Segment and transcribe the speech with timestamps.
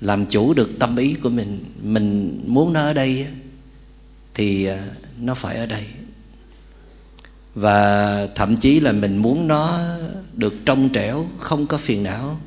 [0.00, 3.26] làm chủ được tâm ý của mình mình muốn nó ở đây
[4.34, 4.86] thì à,
[5.20, 5.84] nó phải ở đây.
[7.54, 9.80] Và thậm chí là mình muốn nó
[10.34, 12.40] được trong trẻo, không có phiền não,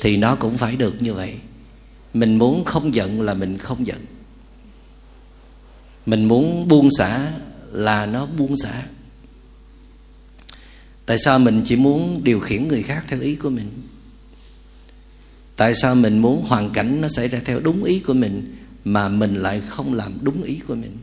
[0.00, 1.34] thì nó cũng phải được như vậy.
[2.14, 3.98] Mình muốn không giận là mình không giận.
[6.06, 7.32] Mình muốn buông xả
[7.72, 8.82] là nó buông xả.
[11.06, 13.68] Tại sao mình chỉ muốn điều khiển người khác theo ý của mình?
[15.56, 19.08] Tại sao mình muốn hoàn cảnh nó xảy ra theo đúng ý của mình mà
[19.08, 20.98] mình lại không làm đúng ý của mình?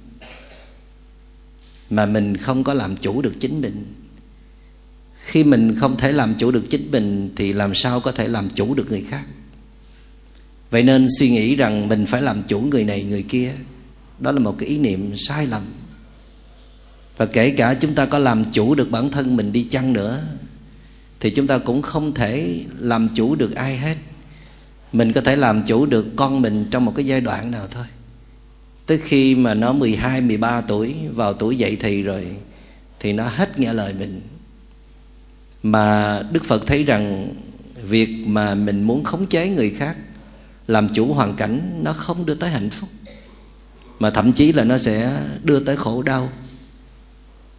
[1.89, 3.93] Mà mình không có làm chủ được chính mình.
[5.15, 8.49] Khi mình không thể làm chủ được chính mình thì làm sao có thể làm
[8.49, 9.23] chủ được người khác?
[10.69, 13.53] Vậy nên suy nghĩ rằng mình phải làm chủ người này, người kia,
[14.19, 15.63] đó là một cái ý niệm sai lầm.
[17.17, 20.23] Và kể cả chúng ta có làm chủ được bản thân mình đi chăng nữa,
[21.19, 23.97] thì chúng ta cũng không thể làm chủ được ai hết
[24.93, 27.85] mình có thể làm chủ được con mình trong một cái giai đoạn nào thôi.
[28.85, 32.27] Tới khi mà nó 12, 13 tuổi Vào tuổi dậy thì rồi
[32.99, 34.21] Thì nó hết nghe lời mình.
[35.63, 37.33] Mà Đức Phật thấy rằng
[37.83, 39.97] Việc mà mình muốn khống chế người khác
[40.67, 42.89] Làm chủ hoàn cảnh Nó không đưa tới hạnh phúc.
[43.99, 46.29] Mà thậm chí là nó sẽ đưa tới khổ đau.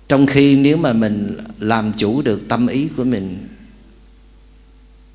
[0.08, 3.48] Trong khi nếu mà mình làm chủ được tâm ý của mình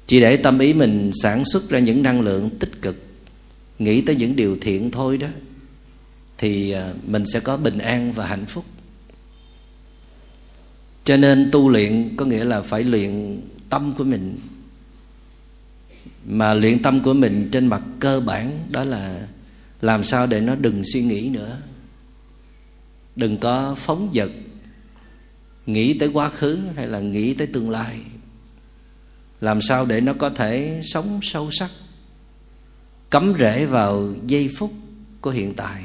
[0.08, 3.08] chỉ để tâm ý mình sản xuất ra những năng lượng tích cực,
[3.80, 5.28] Nghĩ tới những điều thiện thôi đó,
[6.38, 8.66] thì à, mình sẽ có bình an và hạnh phúc.
[11.04, 14.38] Cho nên tu luyện có nghĩa là phải luyện tâm của mình.
[16.26, 19.28] Mà luyện tâm của mình trên mặt cơ bản, đó là
[19.82, 21.58] làm sao để nó đừng suy nghĩ nữa.
[23.16, 24.32] Đừng có phóng dật,
[25.66, 28.00] nghĩ tới quá khứ hay là nghĩ tới tương lai
[29.42, 31.72] làm sao để nó có thể sống sâu sắc?
[33.10, 34.74] Cắm rễ vào giây phút
[35.22, 35.84] của hiện tại.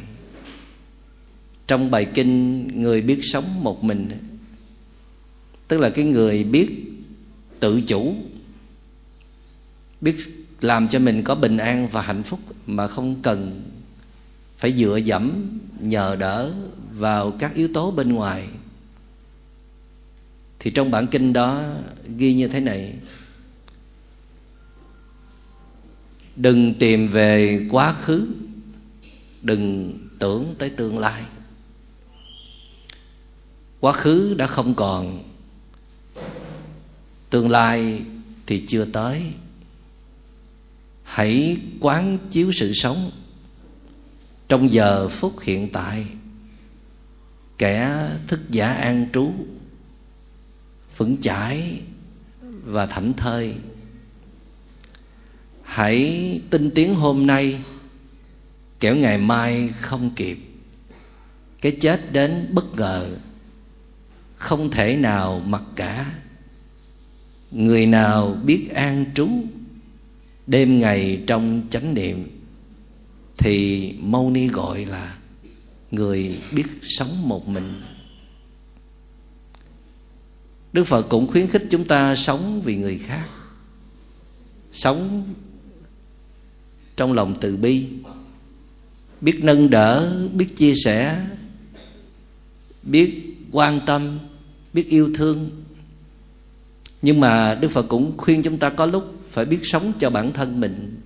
[1.67, 4.09] Trong bài kinh người biết sống một mình,
[5.69, 6.71] tức là cái người biết
[7.61, 8.15] tự chủ,
[10.01, 10.17] biết
[10.61, 13.63] làm cho mình có bình an và hạnh phúc mà không cần
[14.59, 15.33] phải dựa dẫm,
[15.81, 16.53] nhờ đỡ
[16.93, 18.47] vào các yếu tố bên ngoài.
[20.59, 21.63] Thì trong bản kinh đó
[22.17, 22.95] ghi như thế này
[26.37, 28.29] đừng tìm về quá khứ,
[29.43, 31.23] đừng tưởng tới tương lai.
[33.81, 35.25] Quá khứ đã không còn,
[37.31, 38.03] tương lai
[38.47, 39.23] thì chưa tới.
[41.03, 43.11] Hãy quán chiếu sự sống
[44.49, 46.07] trong giờ phút hiện tại.
[47.59, 49.33] Kẻ thức giả an trú,
[50.97, 51.81] vững chãi
[52.65, 53.55] và thảnh thơi
[55.73, 57.61] hãy tinh tiến hôm nay,
[58.81, 60.39] kẻo ngày mai không kịp.
[61.61, 63.17] Cái chết đến bất ngờ,
[64.37, 66.15] không thể nào mặc cả.
[67.51, 69.29] Người nào biết an trú,
[70.47, 72.41] đêm ngày trong chánh niệm,
[73.39, 75.19] thì mâu ni gọi là
[75.91, 77.83] người biết sống một mình.
[80.73, 83.27] Đức phật cũng khuyến khích chúng ta sống vì người khác,
[84.73, 85.25] sống
[87.03, 87.87] trong lòng từ bi.
[89.21, 91.27] Biết nâng đỡ, biết chia sẻ,
[92.83, 94.19] biết quan tâm,
[94.73, 95.51] biết yêu thương.
[97.03, 100.33] Nhưng mà đức phật cũng khuyên chúng ta có lúc phải biết sống cho bản
[100.33, 101.01] thân mình.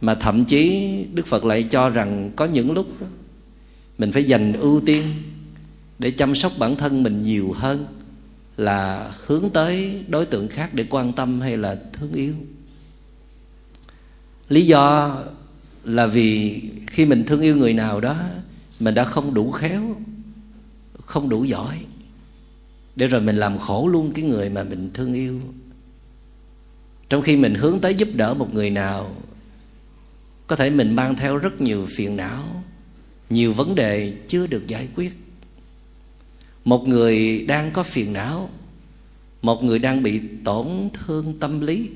[0.00, 2.86] Mà thậm chí đức phật lại cho rằng có những lúc
[3.98, 5.04] mình phải dành ưu tiên
[5.98, 7.86] để chăm sóc bản thân mình nhiều hơn
[8.56, 12.34] là hướng tới đối tượng khác để quan tâm hay là thương yêu
[14.50, 15.16] lý do
[15.84, 18.16] là vì khi mình thương yêu người nào đó,
[18.80, 19.96] mình đã không đủ khéo,
[21.04, 21.78] không đủ giỏi
[22.96, 25.40] để rồi mình làm khổ luôn cái người mà mình thương yêu.
[27.08, 29.16] Trong khi mình hướng tới giúp đỡ một người nào,
[30.46, 32.64] có thể mình mang theo rất nhiều phiền não,
[33.30, 35.12] nhiều vấn đề chưa được giải quyết.
[36.64, 38.50] Một người đang có phiền não,
[39.42, 41.88] một người đang bị tổn thương tâm lý,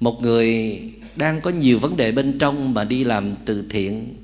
[0.00, 0.80] một người
[1.16, 4.14] đang có nhiều vấn đề bên trong mà đi làm từ thiện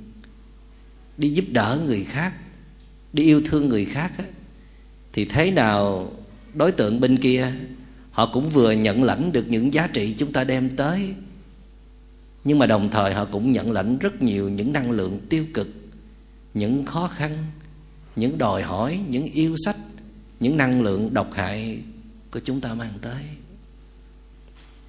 [1.19, 2.33] đi giúp đỡ người khác
[3.13, 4.25] đi yêu thương người khác á,
[5.13, 6.13] thì thế nào
[6.55, 7.53] đối tượng bên kia
[8.11, 11.09] họ cũng vừa nhận lãnh được những giá trị chúng ta đem tới
[12.45, 15.69] nhưng mà đồng thời họ cũng nhận lãnh rất nhiều những năng lượng tiêu cực
[16.55, 17.45] những khó khăn
[18.17, 19.77] những đòi hỏi những yêu sách
[20.41, 21.83] những năng lượng độc hại
[22.31, 23.23] của chúng ta mang tới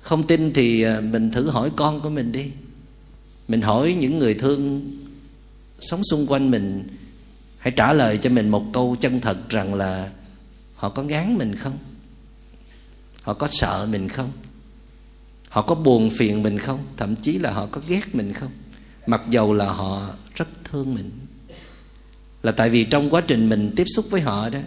[0.04, 2.46] không tin thì à, mình thử hỏi con của mình đi.
[3.48, 4.92] Mình hỏi những người thương
[5.80, 6.88] sống xung quanh mình,
[7.58, 10.10] hãy trả lời cho mình một câu chân thật rằng là
[10.76, 11.78] họ có ngán mình không?
[13.22, 14.32] Họ có sợ mình không?
[15.50, 16.80] Họ có buồn phiền mình không?
[16.98, 18.52] Thậm chí là họ có ghét mình không?
[19.08, 21.10] Mặc dầu là họ rất thương mình.
[22.44, 24.60] Là tại vì trong quá trình mình tiếp xúc với họ đó,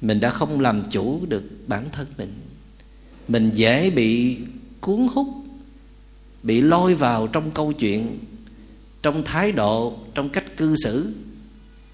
[0.00, 2.32] mình đã không làm chủ được bản thân mình.
[3.28, 4.38] Mình dễ bị
[4.84, 5.26] cuốn hút,
[6.42, 8.18] bị lôi vào trong câu chuyện,
[9.02, 11.14] trong thái độ, trong cách cư xử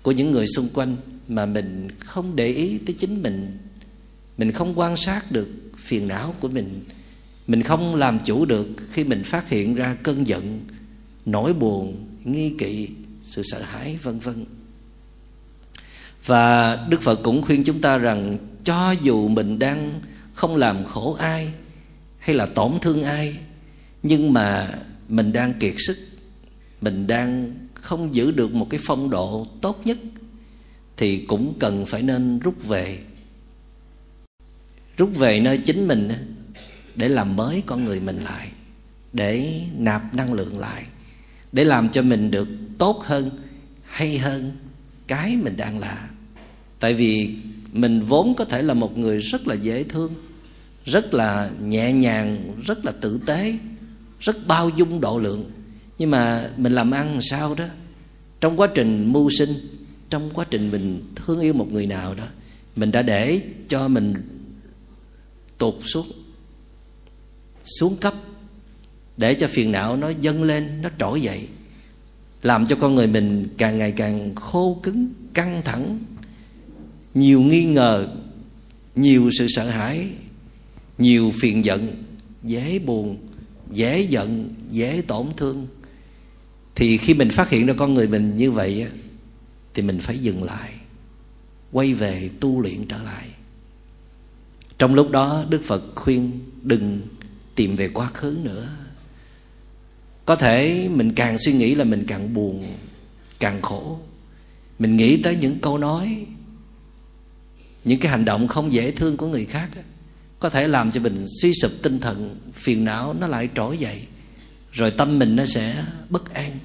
[0.03, 0.97] của những người xung quanh
[1.29, 3.59] mà mình không để ý tới chính mình.
[4.39, 6.85] Mình không quan sát được phiền não của mình.
[7.47, 10.61] Mình không làm chủ được khi mình phát hiện ra cơn giận,
[11.27, 12.89] nỗi buồn, nghi kỵ,
[13.23, 14.45] sự sợ hãi, vân vân.
[16.27, 20.01] Và đức phật cũng khuyên chúng ta rằng cho dù mình đang
[20.35, 21.53] không làm khổ ai
[22.21, 23.37] hay là tổn thương ai.
[24.03, 24.75] Nhưng mà
[25.09, 25.97] mình đang kiệt sức,
[26.81, 29.99] mình đang không giữ được một cái phong độ tốt nhất,
[30.97, 32.99] thì cũng cần phải nên rút về.
[34.97, 36.09] Rút về nơi chính mình
[36.95, 38.49] để làm mới con người mình lại,
[39.13, 40.85] để nạp năng lượng lại,
[41.53, 43.31] để làm cho mình được tốt hơn,
[43.85, 44.53] hay hơn
[45.07, 46.09] cái mình đang là.
[46.81, 47.35] Tại vì
[47.73, 50.15] mình vốn có thể là một người rất là dễ thương
[50.91, 53.55] rất là nhẹ nhàng, rất là tử tế,
[54.21, 55.51] rất bao dung độ lượng.
[55.99, 57.65] Nhưng mà mình làm ăn làm sao đó?
[58.41, 59.55] Trong quá trình mưu sinh,
[60.11, 62.25] trong quá trình mình thương yêu một người nào đó,
[62.77, 64.15] mình đã để cho mình
[65.59, 66.07] tụt xuống
[67.65, 68.15] xuống cấp,
[69.17, 71.47] để cho phiền não nó dâng lên, nó trỗi dậy,
[72.43, 75.99] làm cho con người mình càng ngày càng khô cứng, căng thẳng,
[77.15, 78.09] nhiều nghi ngờ,
[78.95, 80.09] nhiều sự sợ hãi
[81.01, 82.05] nhiều phiền giận,
[82.43, 83.17] dễ buồn,
[83.73, 85.67] dễ giận, dễ tổn thương.
[86.75, 88.87] Thì khi mình phát hiện ra con người mình như vậy
[89.75, 90.73] thì mình phải dừng lại,
[91.73, 93.29] quay về tu luyện trở lại.
[94.79, 97.01] Trong lúc đó, đức phật khuyên đừng
[97.55, 98.77] tìm về quá khứ nữa.
[100.25, 102.67] Có thể mình càng suy nghĩ là mình càng buồn,
[103.39, 103.99] càng khổ.
[104.79, 106.27] Mình nghĩ tới những câu nói,
[107.85, 109.69] những cái hành động không dễ thương của người khác
[110.41, 114.03] có thể làm cho mình suy sụp tinh thần, phiền não nó lại trỗi dậy,
[114.73, 116.59] rồi tâm mình nó sẽ bất an.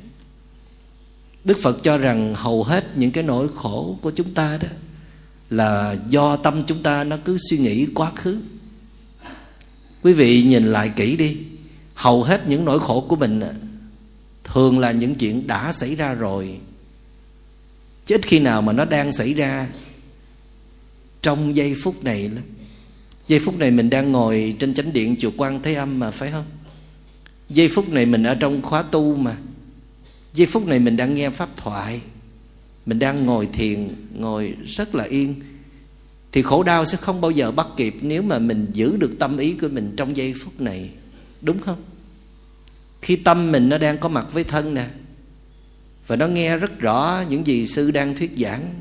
[1.43, 4.67] Đức phật cho rằng hầu hết những cái nỗi khổ của chúng ta đó
[5.49, 8.39] là do tâm chúng ta nó cứ suy nghĩ quá khứ.
[10.03, 11.37] Quý vị nhìn lại kỹ đi,
[11.93, 13.41] hầu hết những nỗi khổ của mình
[14.43, 16.59] thường là những chuyện đã xảy ra rồi.
[18.05, 19.67] Chứ ít khi nào mà nó đang xảy ra
[21.21, 22.43] trong giây phút này lắm
[23.27, 26.31] giây phút này mình đang ngồi trên chánh điện chùa quan thế âm mà, phải
[26.31, 26.45] không?
[27.49, 29.37] Giây phút này mình ở trong khóa tu mà.
[30.33, 32.01] Giây phút này mình đang nghe pháp thoại.
[32.85, 35.35] Mình đang ngồi thiền, ngồi rất là yên.
[36.31, 39.37] Thì khổ đau sẽ không bao giờ bắt kịp nếu mà mình giữ được tâm
[39.37, 40.89] ý của mình trong giây phút này.
[41.41, 41.83] Đúng không?
[43.01, 44.87] Khi tâm mình nó đang có mặt với thân nè,
[46.07, 48.73] và nó nghe rất rõ những gì sư đang thuyết giảng,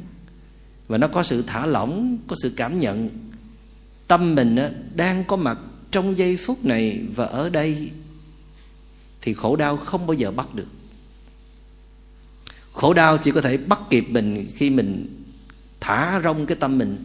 [0.89, 3.09] và nó có sự thả lỏng, có sự cảm nhận
[4.09, 4.57] tâm mình
[4.95, 5.59] đang có mặt
[5.91, 7.91] trong giây phút này và ở đây,
[9.23, 10.69] thì khổ đau không bao giờ bắt được.
[12.73, 15.21] Khổ đau chỉ có thể bắt kịp mình khi mình
[15.81, 17.05] thả rong cái tâm mình.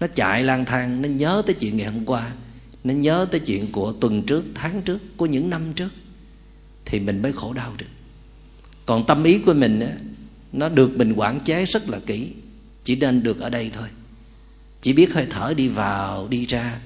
[0.00, 2.32] Nó chạy lang thang, nó nhớ tới chuyện ngày hôm qua,
[2.84, 5.88] nó nhớ tới chuyện của tuần trước, tháng trước, của những năm trước,
[6.84, 7.86] thì mình mới khổ đau được.
[8.86, 9.80] Còn tâm ý của mình
[10.52, 12.32] nó được mình quản chế rất là kỹ,
[12.84, 13.88] chỉ nên được ở đây thôi
[14.82, 16.80] chỉ biết hơi thở đi vào, đi ra.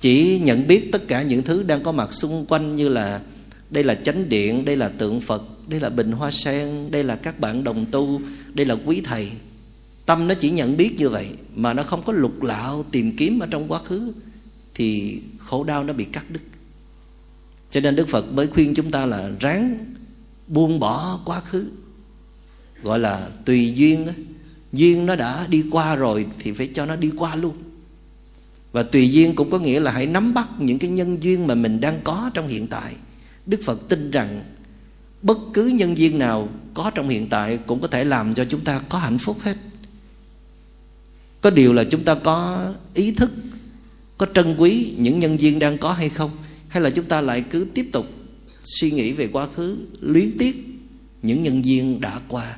[0.00, 3.20] Chỉ nhận biết tất cả những thứ đang có mặt xung quanh như là,
[3.70, 7.16] đây là chánh điện, đây là tượng phật, đây là bình hoa sen, đây là
[7.16, 8.20] các bạn đồng tu,
[8.54, 9.30] đây là quý thầy.
[10.06, 13.40] Tâm nó chỉ nhận biết như vậy mà nó không có lục lạo tìm kiếm
[13.40, 14.12] ở trong quá khứ,
[14.74, 16.40] thì khổ đau nó bị cắt đứt.
[17.70, 19.84] Cho nên đức phật mới khuyên chúng ta là ráng
[20.48, 21.70] buông bỏ quá khứ,
[22.82, 24.08] gọi là tùy duyên
[24.72, 27.54] duyên nó đã đi qua rồi thì phải cho nó đi qua luôn.
[28.72, 31.54] Và tùy duyên cũng có nghĩa là hãy nắm bắt những cái nhân duyên mà
[31.54, 32.94] mình đang có trong hiện tại.
[33.46, 34.44] Đức phật tin rằng
[35.22, 38.60] bất cứ nhân duyên nào có trong hiện tại cũng có thể làm cho chúng
[38.60, 39.56] ta có hạnh phúc hết.
[41.40, 43.30] Có điều là chúng ta có ý thức,
[44.18, 46.30] có trân quý những nhân duyên đang có hay không?
[46.68, 48.06] Hay là chúng ta lại cứ tiếp tục
[48.64, 50.66] suy nghĩ về quá khứ, luyến tiếc
[51.22, 52.56] những nhân duyên đã qua?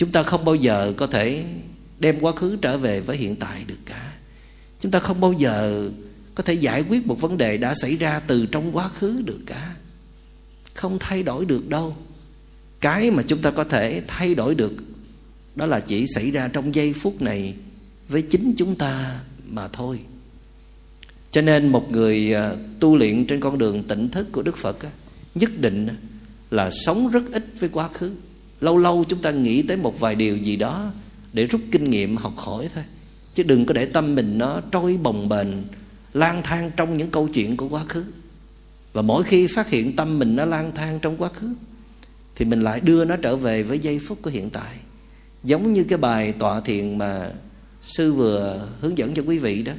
[0.00, 1.44] Chúng ta không bao giờ có thể
[1.98, 4.12] đem quá khứ trở về với hiện tại được cả.
[4.78, 5.88] Chúng ta không bao giờ
[6.34, 9.40] có thể giải quyết một vấn đề đã xảy ra từ trong quá khứ được
[9.46, 9.74] cả.
[10.74, 11.96] Không thay đổi được đâu.
[12.80, 14.72] Cái mà chúng ta có thể thay đổi được,
[15.54, 17.54] đó là chỉ xảy ra trong giây phút này
[18.08, 20.00] với chính chúng ta mà thôi.
[21.30, 24.76] Cho nên một người à, tu luyện trên con đường tỉnh thức của đức phật
[25.34, 25.88] nhất định
[26.50, 28.10] là sống rất ít với quá khứ
[28.60, 30.92] lâu lâu chúng ta nghĩ tới một vài điều gì đó
[31.32, 32.84] để rút kinh nghiệm học hỏi thôi.
[33.34, 35.48] Chứ đừng có để tâm mình nó trôi bồng bềnh,
[36.12, 38.04] lang thang trong những câu chuyện của quá khứ.
[38.92, 41.48] Và mỗi khi phát hiện tâm mình nó lang thang trong quá khứ,
[42.36, 44.76] thì mình lại đưa nó trở về với giây phút của hiện tại.
[45.42, 47.30] Giống như cái bài tọa thiền mà
[47.82, 49.72] sư vừa hướng dẫn cho quý vị đó.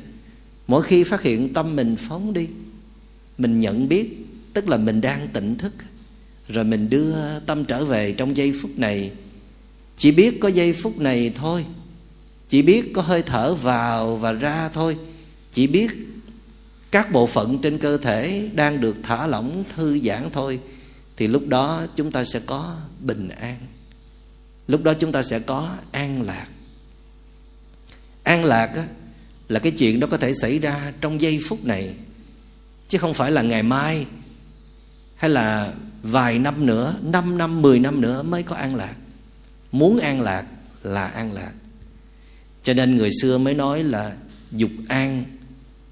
[0.68, 2.48] Mỗi khi phát hiện tâm mình phóng đi,
[3.38, 5.74] mình nhận biết, tức là mình đang tỉnh thức
[6.48, 9.12] rồi mình đưa tâm trở về trong giây phút này.
[9.98, 11.66] Chỉ biết có giây phút này thôi.
[12.50, 14.98] Chỉ biết có hơi thở vào và ra thôi.
[15.52, 15.92] Chỉ biết
[16.92, 20.60] các bộ phận trên cơ thể đang được thả lỏng thư giãn thôi.
[21.18, 23.58] Thì lúc đó chúng ta sẽ có bình an.
[24.68, 26.48] Lúc đó chúng ta sẽ có an lạc.
[28.24, 28.88] An lạc á,
[29.50, 31.94] là cái chuyện đó có thể xảy ra trong giây phút này.
[32.88, 34.06] Chứ không phải là ngày mai
[35.16, 38.96] hay là vài năm nữa năm năm mười năm nữa mới có an lạc.
[39.72, 40.46] Muốn an lạc
[40.84, 41.52] là an lạc.
[42.64, 44.16] Cho nên người xưa mới nói là
[44.52, 45.26] dục an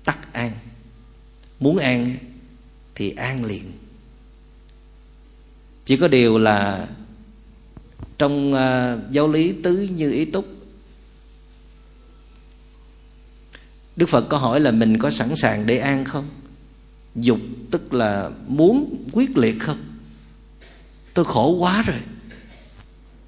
[0.03, 0.51] tắc an.
[1.59, 2.15] Muốn an
[2.95, 3.71] thì an liền.
[5.85, 6.87] Chỉ có điều là
[8.17, 10.45] trong uh, giáo lý tứ như ý túc
[13.95, 16.29] đức phật có hỏi là mình có sẵn sàng để an không?
[17.15, 17.39] Dục
[17.71, 19.88] tức là muốn quyết liệt không?
[21.19, 21.97] Tôi khổ quá rồi.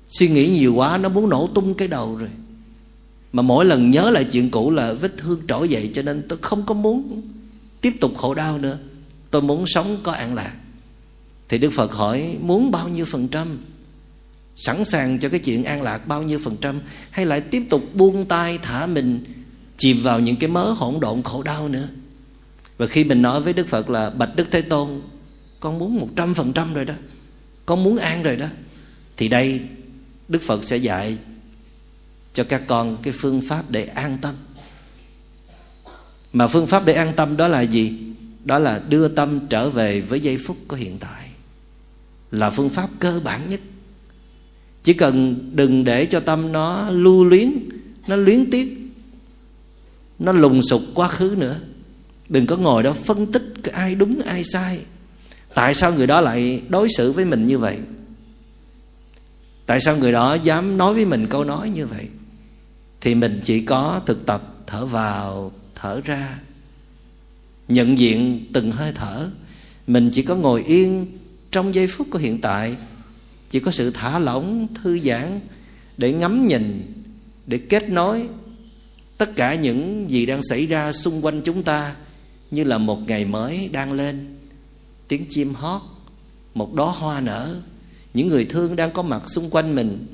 [0.10, 2.30] Suy nghĩ nhiều quá, nó muốn nổ tung cái đầu rồi.
[3.34, 6.40] Mà mỗi lần nhớ lại chuyện cũ là vết thương trỗi dậy, cho nên tôi
[6.42, 7.22] không có muốn
[7.82, 8.78] tiếp tục khổ đau nữa.
[9.32, 10.54] Tôi muốn sống có an lạc.
[11.50, 13.58] Thì đức phật hỏi, muốn bao nhiêu phần trăm?
[14.56, 16.82] Sẵn sàng cho cái chuyện an lạc bao nhiêu phần trăm?
[17.10, 19.24] Hay lại tiếp tục buông tay thả mình
[19.78, 21.88] chìm vào những cái mớ hỗn độn khổ đau nữa?
[22.78, 25.02] Và khi mình nói với đức phật là bạch đức thế tôn,
[25.60, 26.94] con muốn một trăm phần trăm rồi đó
[27.66, 28.48] con muốn an rồi đó,
[29.18, 29.62] thì đây
[30.28, 31.18] đức phật sẽ dạy
[32.34, 34.36] cho các con cái phương pháp để an tâm.
[36.34, 37.94] Mà phương pháp để an tâm đó là gì?
[38.46, 41.30] Đó là đưa tâm trở về với giây phút của hiện tại.
[42.32, 43.60] Là phương pháp cơ bản nhất.
[44.84, 47.54] Chỉ cần đừng để cho tâm nó lưu luyến,
[48.08, 48.78] nó luyến tiếc,
[50.20, 51.60] nó lùng sục quá khứ nữa.
[52.30, 54.80] Đừng có ngồi đó phân tích cái ai đúng, ai sai
[55.56, 57.78] tại sao người đó lại đối xử với mình như vậy?
[59.66, 62.08] Tại sao người đó dám nói với mình câu nói như vậy?
[63.02, 66.40] Thì mình chỉ có thực tập thở vào, thở ra.
[67.68, 69.30] Nhận diện từng hơi thở.
[69.88, 71.18] Mình chỉ có ngồi yên
[71.52, 72.76] trong giây phút của hiện tại.
[73.50, 75.40] Chỉ có sự thả lỏng, thư giãn
[75.98, 76.94] để ngắm nhìn,
[77.48, 78.28] để kết nối
[79.18, 81.96] tất cả những gì đang xảy ra xung quanh chúng ta
[82.52, 84.41] như là một ngày mới đang lên
[85.12, 85.82] tiếng chim hót
[86.54, 87.56] một đóa hoa nở.
[88.14, 90.08] Những người thương đang có mặt xung quanh mình.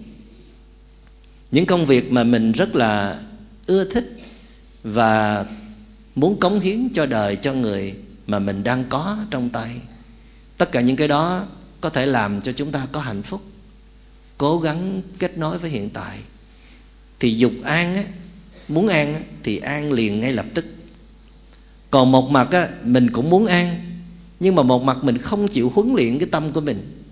[1.52, 3.20] Những công việc mà mình rất là
[3.66, 4.18] ưa thích
[4.84, 5.46] và
[6.16, 7.94] muốn cống hiến cho đời cho người
[8.28, 9.72] mà mình đang có trong tay.
[10.58, 11.46] Tất cả những cái đó
[11.82, 13.42] có thể làm cho chúng ta có hạnh phúc.
[14.38, 16.18] Cố gắng kết nối với hiện tại.
[17.20, 18.04] Thì dục an á
[18.68, 20.66] muốn an á, thì an liền ngay lập tức.
[21.92, 23.87] Còn một mặt á mình cũng muốn an
[24.40, 27.04] nhưng mà một mặt mình không chịu huấn luyện cái tâm của mình.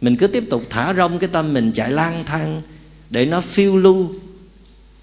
[0.00, 2.62] Mình cứ tiếp tục thả rông cái tâm mình chạy lang thang
[3.10, 4.14] để nó phiêu lưu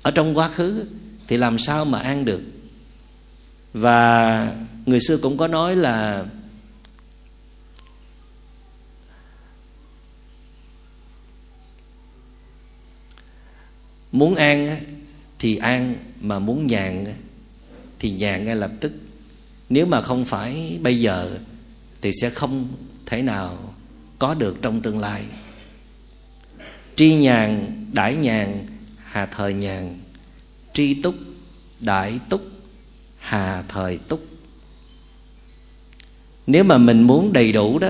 [0.02, 0.86] ở trong quá khứ
[1.28, 2.42] thì làm sao mà an được.
[3.74, 6.26] Và người xưa cũng có nói là
[14.12, 14.78] muốn an
[15.40, 17.06] thì an, mà muốn nhàn
[18.00, 18.92] thì nhàn ngay lập tức.
[19.70, 21.38] Nếu mà không phải bây giờ
[22.02, 22.68] thì sẽ không
[23.06, 23.74] thể nào
[24.20, 25.24] có được trong tương lai.
[26.96, 28.66] Tri nhàn đại nhàn
[28.98, 30.00] hà thời nhàn
[30.74, 31.16] tri túc
[31.80, 32.42] đại túc,
[33.18, 34.26] hà thời túc.
[36.48, 37.90] Nếu mà mình muốn đầy đủ đó,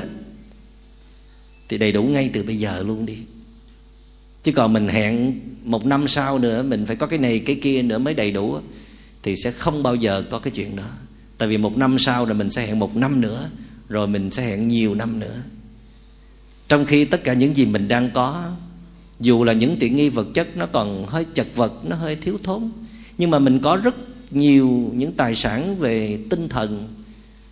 [1.69, 3.17] thì đầy đủ ngay từ bây giờ luôn đi.
[4.43, 7.81] Chứ còn mình hẹn một năm sau nữa, mình phải có cái này, cái kia
[7.81, 8.59] nữa mới đầy đủ
[9.23, 10.87] thì sẽ không bao giờ có cái chuyện đó.
[11.37, 13.49] Tại vì một năm sau rồi mình sẽ hẹn một năm nữa
[13.91, 15.41] rồi mình sẽ hẹn nhiều năm nữa.
[16.67, 18.51] Trong khi tất cả những gì mình đang có,
[19.19, 22.39] dù là những tiện nghi vật chất, nó còn hơi chật vật, nó hơi thiếu
[22.43, 22.71] thốn.
[23.17, 23.95] Nhưng mà mình có rất
[24.31, 26.87] nhiều những tài sản về tinh thần.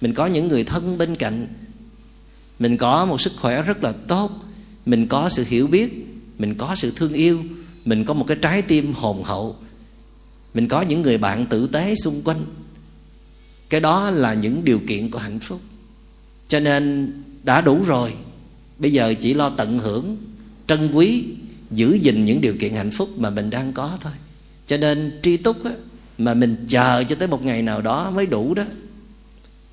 [0.02, 1.48] Mình có những người thân bên cạnh.
[2.60, 4.32] Mình có một sức khỏe rất là tốt.
[4.86, 6.08] Mình có sự hiểu biết.
[6.38, 7.44] Mình có sự thương yêu.
[7.86, 9.56] Mình có một cái trái tim hồn hậu.
[10.54, 12.46] Mình có những người bạn tử tế xung quanh.
[13.70, 15.62] Cái đó là những điều kiện của hạnh phúc
[16.50, 17.14] cho nên
[17.44, 18.14] đã đủ rồi.
[18.78, 20.18] Bây giờ chỉ lo tận hưởng
[20.68, 21.26] trân quý
[21.72, 24.14] giữ gìn những điều kiện hạnh phúc mà mình đang có thôi.
[24.68, 25.72] Cho nên tri túc á,
[26.18, 28.64] mà mình chờ cho tới một ngày nào đó mới đủ đó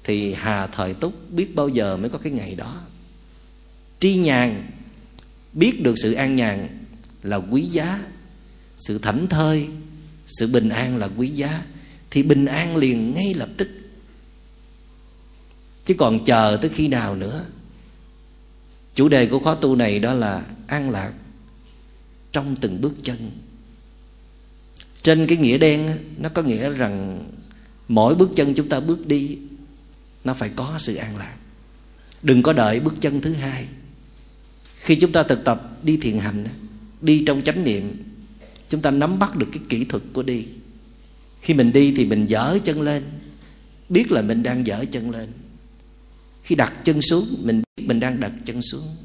[0.04, 2.80] thì hà thời túc biết bao giờ mới có cái ngày đó.
[4.00, 4.71] Tri nhàn
[5.52, 6.68] biết được sự an nhàn
[7.23, 8.00] là quý giá
[8.76, 9.68] sự thảnh thơi
[10.26, 11.62] sự bình an là quý giá
[12.11, 13.68] thì bình an liền ngay lập tức
[15.86, 17.44] chứ còn chờ tới khi nào nữa?
[18.94, 21.12] Chủ đề của khóa tu này đó là an lạc
[22.32, 23.30] trong từng bước chân.
[25.02, 27.24] Trên cái nghĩa đen nó có nghĩa rằng
[27.88, 29.38] mỗi bước chân chúng ta bước đi,
[30.24, 31.36] nó phải có sự an lạc.
[32.22, 33.66] Đừng có đợi bước chân thứ hai.
[34.76, 36.44] Khi chúng ta thực tập đi thiền hành
[37.00, 37.92] đi trong chánh niệm,
[38.68, 40.46] chúng ta nắm bắt được cái kỹ thuật của đi.
[41.40, 43.02] Khi mình đi thì mình dở chân lên,
[43.88, 45.28] biết là mình đang dở chân lên
[46.46, 48.96] khi đặt chân xuống, mình biết mình đang đặt chân xuống.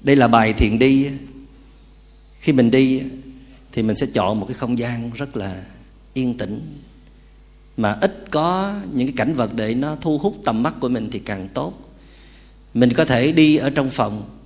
[0.00, 1.10] Đây là bài thiền đi.
[2.40, 3.02] Khi mình đi,
[3.72, 5.64] thì mình sẽ chọn một cái không gian rất là
[6.14, 6.60] yên tĩnh.
[7.76, 11.08] Mà ít có những cái cảnh vật để nó thu hút tầm mắt của mình
[11.12, 11.72] thì càng tốt.
[12.74, 14.40] Mình có thể đi ở trong phòng,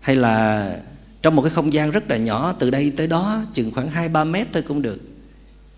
[0.00, 0.76] hay là
[1.24, 4.08] trong một cái không gian rất là nhỏ, từ đây tới đó chừng khoảng hai,
[4.08, 5.00] ba mét thôi cũng được.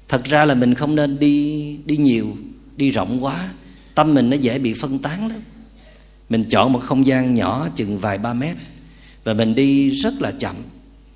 [0.09, 2.37] Thật ra là mình không nên đi đi nhiều,
[2.77, 3.49] đi rộng quá.
[3.95, 5.41] Tâm mình nó dễ bị phân tán lắm.
[6.29, 8.57] Mình chọn một không gian nhỏ chừng vài, ba mét.
[9.25, 10.57] Và mình đi rất là chậm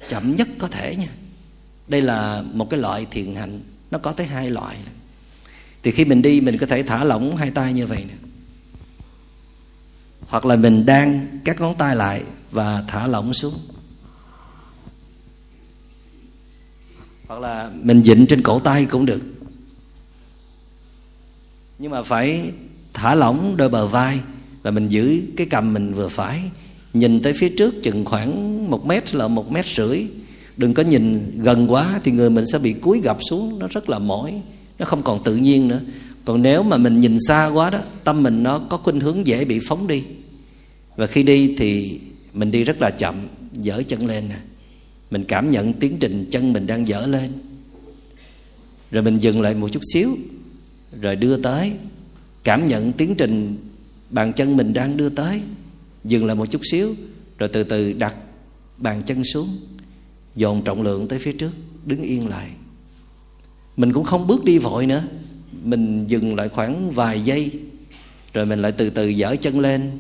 [0.09, 1.11] chậm nhất có thể nha.
[1.89, 3.61] Đây là một cái loại thiền hạnh
[3.91, 4.77] nó có tới hai loại
[5.83, 8.15] thì khi mình đi, mình có thể thả lỏng hai tay như vậy nè.
[10.21, 13.55] Hoặc là mình đang các ngón tay lại và thả lỏng xuống.
[17.31, 19.21] Hoặc là mình dịnh trên cổ tay cũng được.
[21.79, 22.41] Nhưng mà phải
[22.95, 24.19] thả lỏng đôi bờ vai
[24.63, 26.41] và mình giữ cái cầm mình vừa phải.
[26.93, 30.05] Nhìn tới phía trước chừng khoảng một mét là một mét rưỡi.
[30.57, 33.59] Đừng có nhìn gần quá thì người mình sẽ bị cúi gập xuống.
[33.59, 34.43] Nó rất là mỏi.
[34.79, 35.81] Nó không còn tự nhiên nữa.
[36.25, 39.45] Còn nếu mà mình nhìn xa quá đó, tâm mình nó có khuynh hướng dễ
[39.45, 40.03] bị phóng đi.
[40.97, 42.01] Và khi đi thì
[42.33, 43.15] mình đi rất là chậm,
[43.53, 44.37] dở chân lên nè
[45.11, 47.33] mình cảm nhận tiến trình chân mình đang dở lên.
[48.91, 50.17] Rồi mình dừng lại một chút xíu,
[51.01, 51.73] rồi đưa tới.
[52.45, 53.57] Cảm nhận tiến trình
[54.11, 55.41] bàn chân mình đang đưa tới.
[56.05, 56.95] Dừng lại một chút xíu,
[57.39, 58.15] rồi từ từ đặt
[58.77, 59.49] bàn chân xuống,
[60.37, 61.51] dồn trọng lượng tới phía trước,
[61.87, 62.51] đứng yên lại.
[63.77, 65.03] Mình cũng không bước đi vội nữa.
[65.65, 67.51] Mình dừng lại khoảng vài giây,
[68.33, 69.91] rồi mình lại từ từ dở chân lên.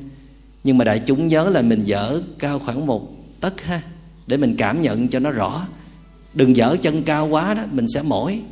[0.64, 3.08] Nhưng mà đại chúng nhớ là mình dở cao khoảng một
[3.40, 3.82] tấc ha
[4.30, 5.68] để mình cảm nhận cho nó rõ.
[6.34, 8.42] Đừng dở chân cao quá đó, mình sẽ mỏi.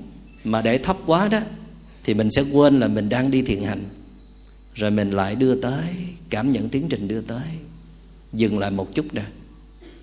[0.45, 1.41] Mà để thấp quá đó,
[2.05, 3.85] thì mình sẽ quên là mình đang đi thiền hành.
[4.75, 5.85] Rồi mình lại đưa tới,
[6.31, 7.49] cảm nhận tiến trình đưa tới.
[8.33, 9.23] Dừng lại một chút nè,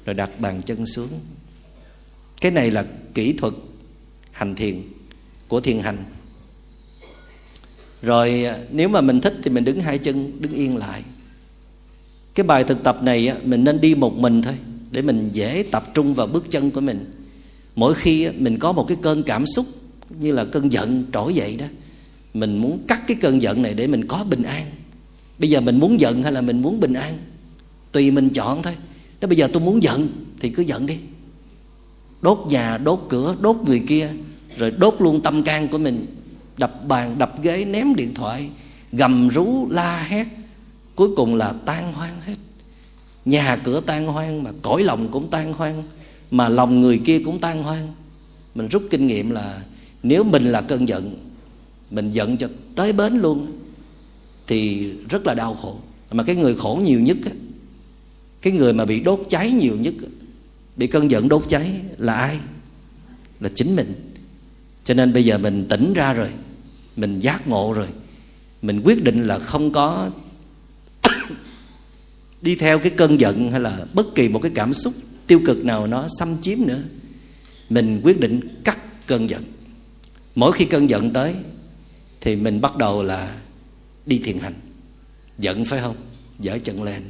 [0.05, 1.09] rồi đặt bàn chân xuống.
[2.41, 3.53] Cái này là kỹ thuật
[4.31, 4.81] hành thiền
[5.47, 5.97] của thiền hành.
[8.01, 11.03] Rồi à, nếu mà mình thích thì mình đứng hai chân, đứng yên lại.
[12.35, 14.55] Cái bài thực tập này mình nên đi một mình thôi
[14.95, 17.11] để mình dễ tập trung vào bước chân của mình.
[17.75, 19.65] Mỗi khi mình có một cái cơn cảm xúc
[20.09, 21.65] như là cơn giận trỗi dậy đó,
[22.33, 24.65] mình muốn cắt cái cơn giận này để mình có bình an.
[25.39, 27.17] Bây giờ mình muốn giận hay là mình muốn bình an?
[27.91, 28.73] Tùy mình chọn thôi.
[29.21, 30.07] Nếu bây giờ tôi muốn giận
[30.39, 30.97] thì cứ giận đi.
[32.21, 34.09] Đốt nhà, đốt cửa, đốt người kia,
[34.57, 36.05] rồi đốt luôn tâm can của mình.
[36.57, 38.49] Đập bàn, đập ghế, ném điện thoại,
[38.91, 40.27] gầm rú, la hét.
[40.95, 42.35] Cuối cùng là tan hoang hết
[43.25, 45.83] nhà cửa tan hoang, mà cõi lòng cũng tan hoang,
[46.31, 47.93] mà lòng người kia cũng tan hoang.
[48.55, 49.61] Mình rút kinh nghiệm là
[50.03, 51.15] nếu mình là cơn giận,
[51.91, 53.47] mình giận cho tới bến luôn,
[54.47, 55.77] thì rất là đau khổ.
[56.11, 57.17] Mà cái người khổ nhiều nhất
[58.45, 59.93] cái người mà bị đốt cháy nhiều nhất
[60.77, 62.39] bị cơn giận đốt cháy là ai?
[63.39, 63.93] Là chính mình.
[64.83, 66.29] Cho nên bây giờ mình tỉnh ra rồi,
[66.95, 67.87] mình giác ngộ rồi,
[68.61, 70.09] mình quyết định là không có
[72.45, 74.93] đi theo cái cơn giận hay là bất kỳ một cái cảm xúc
[75.27, 76.81] tiêu cực nào nó xâm chiếm nữa,
[77.69, 79.43] mình quyết định cắt cơn giận.
[80.35, 81.35] Mỗi khi cơn giận tới
[82.21, 83.35] thì mình bắt đầu là
[84.05, 84.53] đi thiền hành.
[85.37, 85.95] Giận phải không?
[86.39, 87.03] Dở chân lên,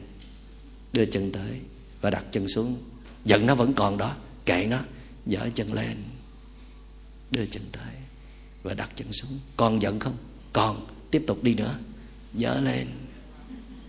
[0.93, 1.59] đưa chân tới
[2.01, 2.77] và đặt chân xuống.
[3.25, 4.79] Giận nó vẫn còn đó, kệ nó,
[5.25, 5.97] dở chân lên,
[7.31, 7.93] đưa chân tới
[8.63, 9.39] và đặt chân xuống.
[9.57, 10.15] Còn giận không?
[10.53, 11.79] Còn, tiếp tục đi nữa.
[12.33, 12.87] Dở lên,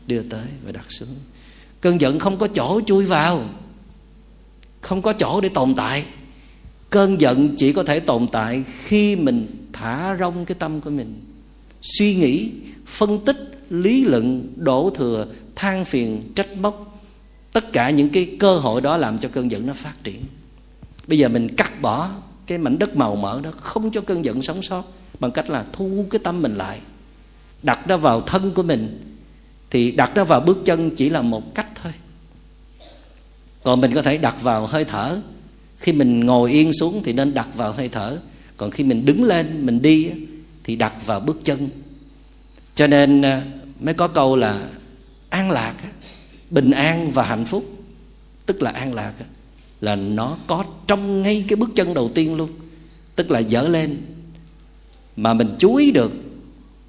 [0.07, 1.15] đưa tới và đặt xuống
[1.87, 3.45] cơn giận không có chỗ chui vào.
[4.81, 6.05] Không có chỗ để tồn tại.
[6.91, 11.21] Cơn giận chỉ có thể tồn tại khi mình thả rong cái tâm của mình.
[11.83, 12.51] Suy nghĩ,
[12.87, 17.01] phân tích, lý luận, đổ thừa, than phiền, trách móc,
[17.53, 20.23] tất cả những cái cơ hội đó làm cho cơn giận nó phát triển.
[21.07, 22.11] Bây giờ mình cắt bỏ
[22.47, 24.83] cái mảnh đất màu mỡ đó, không cho cơn giận sống sót
[25.21, 26.81] bằng cách là thu cái tâm mình lại,
[27.63, 29.16] đặt nó vào thân của mình
[29.71, 31.93] thì đặt nó vào bước chân chỉ là một cách thôi.
[33.63, 35.21] Còn mình có thể đặt vào hơi thở.
[35.77, 38.19] Khi mình ngồi yên xuống thì nên đặt vào hơi thở.
[38.57, 40.11] Còn khi mình đứng lên, mình đi
[40.65, 41.69] thì đặt vào bước chân.
[42.75, 43.43] Cho nên à,
[43.81, 44.69] mới có câu là
[45.31, 45.75] an lạc
[46.51, 47.65] bình an và hạnh phúc.
[48.47, 49.13] Tức là an lạc
[49.81, 52.51] là nó có trong ngay cái bước chân đầu tiên luôn.
[53.17, 53.97] Tức là dở lên.
[55.17, 56.13] Mà mình chú ý được,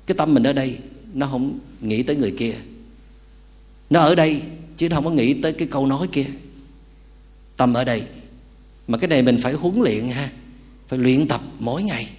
[0.05, 0.77] cái tâm mình ở đây,
[1.13, 2.55] nó không nghĩ tới người kia.
[3.89, 4.41] Nó ở đây,
[4.77, 6.25] chứ không có nghĩ tới cái câu nói kia.
[7.57, 8.03] Tâm ở đây,
[8.87, 10.31] mà cái này mình phải huấn luyện ha,
[10.87, 12.09] phải luyện tập mỗi ngày.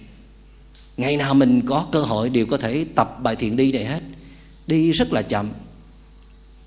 [0.97, 4.03] Ngày nào mình có cơ hội đều có thể tập bài thiền đi này hết.
[4.67, 5.49] Đi rất là chậm.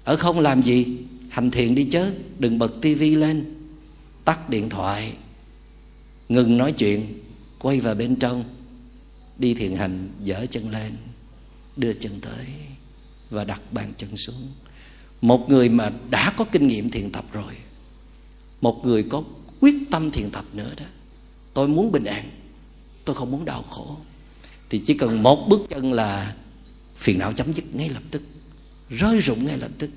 [0.04, 0.86] Ở không làm gì,
[1.28, 3.54] hành thiền đi chớ đừng bật tivi lên,
[4.24, 5.12] tắt điện thoại,
[6.28, 7.20] ngừng nói chuyện,
[7.58, 8.44] quay vào bên trong,
[9.38, 10.92] đi thiền hành, dở chân lên,
[11.76, 12.46] đưa chân tới
[13.32, 14.48] và đặt bàn chân xuống.
[15.20, 17.54] Một người mà đã có kinh nghiệm thiền tập rồi,
[18.60, 19.22] một người có
[19.60, 20.84] quyết tâm thiền tập nữa đó,
[21.54, 22.30] tôi muốn bình an,
[23.04, 23.96] tôi không muốn đau khổ.
[24.70, 26.34] Thì chỉ cần một bước chân là
[26.96, 28.22] phiền não chấm dứt ngay lập tức,
[28.88, 29.90] rơi rụng ngay lập tức.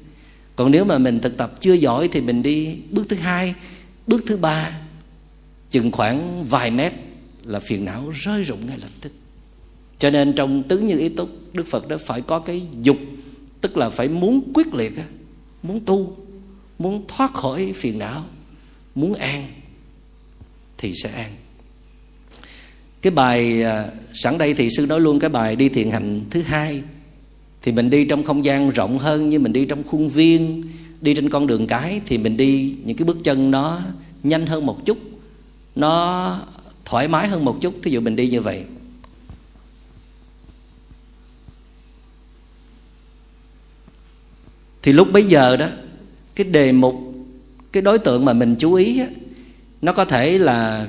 [0.56, 3.56] Còn nếu mà mình thực tập chưa giỏi thì mình đi bước thứ hai,
[4.08, 4.82] bước thứ ba,
[5.72, 6.94] chừng khoảng vài mét
[7.44, 9.12] là phiền não rơi rụng ngay lập tức.
[10.00, 12.98] Cho nên trong tứ như ý túc, đức phật đã phải có cái dục
[13.66, 14.94] tức là phải muốn quyết liệt
[15.64, 16.18] muốn tu,
[16.80, 18.24] muốn thoát khỏi phiền não,
[18.96, 19.48] muốn an
[20.78, 21.32] thì sẽ an.
[23.02, 26.42] Cái bài à, sẵn đây thì sư nói luôn cái bài đi thiền hành thứ
[26.42, 26.82] hai.
[27.62, 30.64] Thì mình đi trong không gian rộng hơn như mình đi trong khuôn viên,
[31.02, 33.82] đi trên con đường cái, thì mình đi những cái bước chân nó
[34.24, 34.98] nhanh hơn một chút,
[35.76, 36.40] nó
[36.86, 37.74] thoải mái hơn một chút.
[37.84, 38.64] Thí dụ mình đi như vậy.
[44.86, 45.68] Thì lúc bấy giờ đó
[46.36, 46.96] cái đề mục
[47.72, 49.08] cái đối tượng mà mình chú ý á,
[49.82, 50.88] nó có thể là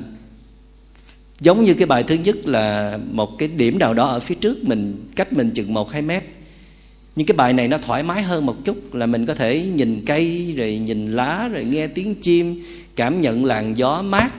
[1.41, 4.65] giống như cái bài thứ nhất là một cái điểm nào đó ở phía trước
[4.65, 6.23] mình cách mình chừng một hai mét.
[7.17, 10.03] Nhưng cái bài này nó thoải mái hơn một chút là mình có thể nhìn
[10.07, 12.63] cây rồi nhìn lá rồi nghe tiếng chim
[12.97, 14.31] cảm nhận làn gió mát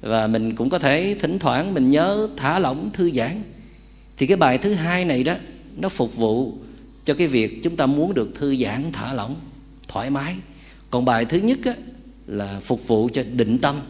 [0.00, 3.42] và mình cũng có thể thỉnh thoảng mình nhớ thả lỏng thư giãn.
[4.16, 5.34] Thì cái bài thứ hai này đó
[5.76, 6.52] nó phục vụ
[7.10, 9.36] cho cái việc chúng ta muốn được thư giãn thả lỏng
[9.88, 10.34] thoải mái.
[10.90, 11.74] Còn bài thứ nhất á,
[12.26, 13.80] là phục vụ cho định tâm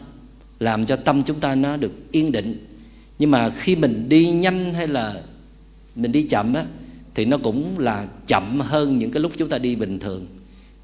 [0.59, 2.65] làm cho tâm chúng ta nó được yên định.
[3.19, 5.21] Nhưng mà khi mình đi nhanh hay là
[5.95, 6.65] mình đi chậm á
[7.15, 10.27] thì nó cũng là chậm hơn những cái lúc chúng ta đi bình thường.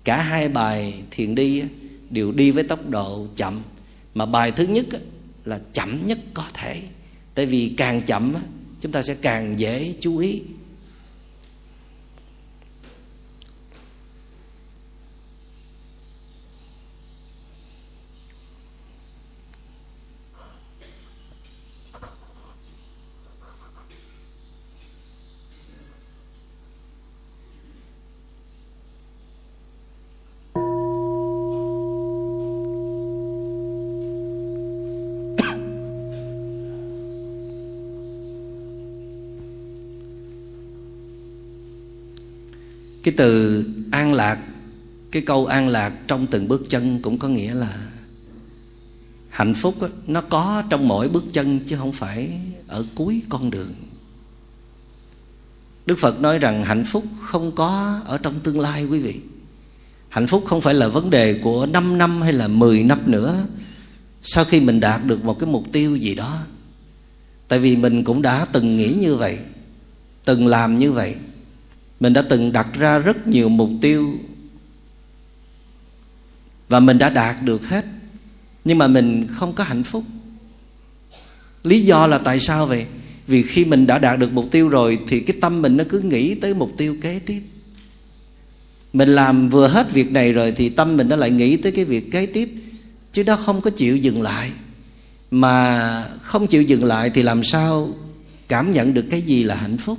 [0.04, 1.68] Cả hai bài thiền đi á,
[2.10, 3.62] đều đi với tốc độ chậm.
[4.14, 5.00] Mà bài thứ nhất á,
[5.46, 6.82] là chậm nhất có thể.
[7.36, 8.42] Tại vì càng chậm á,
[8.80, 10.42] chúng ta sẽ càng dễ chú ý.
[43.08, 44.40] Cái từ an lạc
[45.12, 47.78] cái câu an lạc trong từng bước chân cũng có nghĩa là
[49.30, 52.32] hạnh phúc đó, nó có trong mỗi bước chân chứ không phải
[52.68, 53.72] ở cuối con đường.
[55.86, 59.16] Đức phật nói rằng hạnh phúc không có ở trong tương lai quý vị.
[60.10, 63.46] Hạnh phúc không phải là vấn đề của 5 năm hay là 10 năm nữa.
[64.22, 66.40] Sau khi mình đạt được một cái mục tiêu gì đó
[67.48, 69.38] tại vì mình cũng đã từng nghĩ như vậy
[70.26, 71.16] từng làm như vậy
[72.00, 74.20] mình đã từng đặt ra rất nhiều mục tiêu
[76.70, 77.86] và mình đã đạt được hết,
[78.66, 80.04] nhưng mà mình không có hạnh phúc.
[81.64, 82.86] Lý do là tại sao vậy?
[83.28, 86.00] Vì khi mình đã đạt được mục tiêu rồi thì cái tâm mình nó cứ
[86.00, 87.42] nghĩ tới mục tiêu kế tiếp.
[88.94, 91.86] Mình làm vừa hết việc này rồi thì tâm mình nó lại nghĩ tới cái
[91.86, 92.50] việc kế tiếp,
[93.12, 94.52] chứ nó không có chịu dừng lại.
[95.32, 97.90] Mà không chịu dừng lại thì làm sao
[98.48, 99.98] cảm nhận được cái gì là hạnh phúc?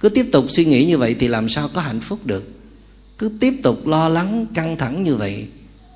[0.00, 2.52] Cứ tiếp tục suy nghĩ như vậy thì làm sao có hạnh phúc được?
[3.18, 5.46] Cứ tiếp tục lo lắng căng thẳng như vậy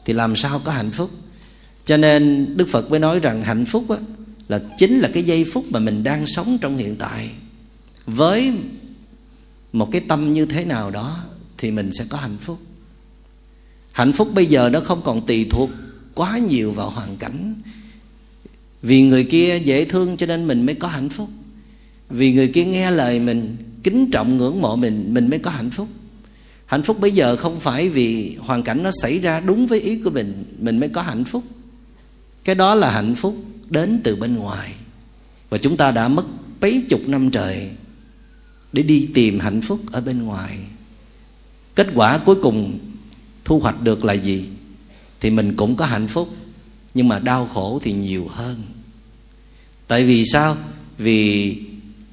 [0.04, 1.10] thì làm sao có hạnh phúc?
[1.84, 3.96] Cho nên đức phật mới nói rằng hạnh phúc á,
[4.48, 7.30] là chính là cái giây phút mà mình đang sống trong hiện tại.
[8.06, 8.52] Với
[9.72, 11.24] một cái tâm như thế nào đó
[11.58, 12.58] thì mình sẽ có hạnh phúc.
[13.92, 15.70] Hạnh phúc bây giờ nó không còn tùy thuộc
[16.14, 17.54] quá nhiều vào hoàn cảnh.
[18.82, 21.28] Vì người kia dễ thương cho nên mình mới có hạnh phúc.
[22.10, 25.70] Vì người kia nghe lời mình kính trọng ngưỡng mộ mình mình mới có hạnh
[25.70, 25.88] phúc.
[26.66, 29.96] Hạnh phúc bây giờ không phải vì hoàn cảnh nó xảy ra đúng với ý
[29.96, 31.44] của mình mình mới có hạnh phúc.
[32.44, 33.36] Cái đó là hạnh phúc
[33.70, 34.74] đến từ bên ngoài.
[35.48, 36.24] Và chúng ta đã mất
[36.60, 37.68] mấy chục năm trời
[38.72, 40.58] để đi tìm hạnh phúc ở bên ngoài.
[41.74, 42.78] Kết quả cuối cùng
[43.44, 44.44] thu hoạch được là gì?
[45.20, 46.28] Thì mình cũng có hạnh phúc,
[46.94, 48.62] nhưng mà đau khổ thì nhiều hơn.
[49.88, 50.56] Tại vì sao?
[50.98, 51.56] Vì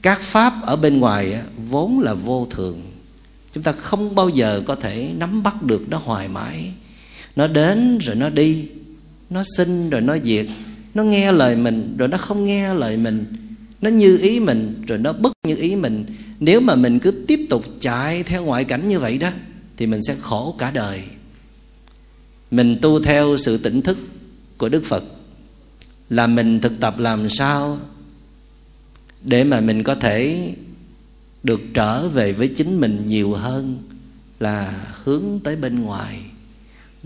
[0.01, 2.81] các pháp ở bên ngoài vốn là vô thường.
[3.51, 6.71] Chúng ta không bao giờ có thể nắm bắt được nó hoài mãi.
[7.35, 8.65] Nó đến rồi nó đi,
[9.29, 10.45] nó sinh rồi nó diệt.
[10.93, 13.25] Nó nghe lời mình rồi nó không nghe lời mình.
[13.81, 16.05] Nó như ý mình rồi nó bất như ý mình.
[16.39, 19.29] Nếu mà mình cứ tiếp tục chạy theo ngoại cảnh như vậy đó,
[19.77, 21.03] thì mình sẽ khổ cả đời.
[22.51, 23.97] Mình tu theo sự tỉnh thức
[24.57, 25.03] của đức phật.
[26.09, 27.79] Là mình thực tập làm sao
[29.23, 30.51] để mà mình có thể
[31.43, 33.83] được trở về với chính mình nhiều hơn
[34.39, 36.19] là hướng tới bên ngoài.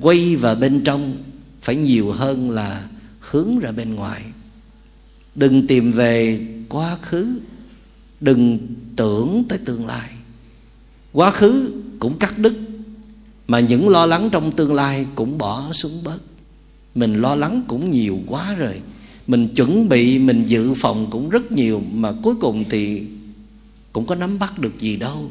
[0.02, 1.18] Quay vào bên trong
[1.62, 2.88] phải nhiều hơn là
[3.20, 4.24] hướng ra bên ngoài.
[5.36, 7.40] Đừng tìm về quá khứ,
[8.22, 8.60] đừng
[8.96, 10.10] tưởng tới tương lai.
[11.14, 12.54] Quá khứ cũng cắt đứt,
[13.48, 16.20] mà những lo lắng trong tương lai cũng bỏ xuống bớt.
[16.96, 18.82] Mình lo lắng cũng nhiều quá rồi
[19.28, 23.04] mình chuẩn bị, mình dự phòng cũng rất nhiều, mà cuối cùng thì
[23.94, 25.30] cũng có nắm bắt được gì đâu.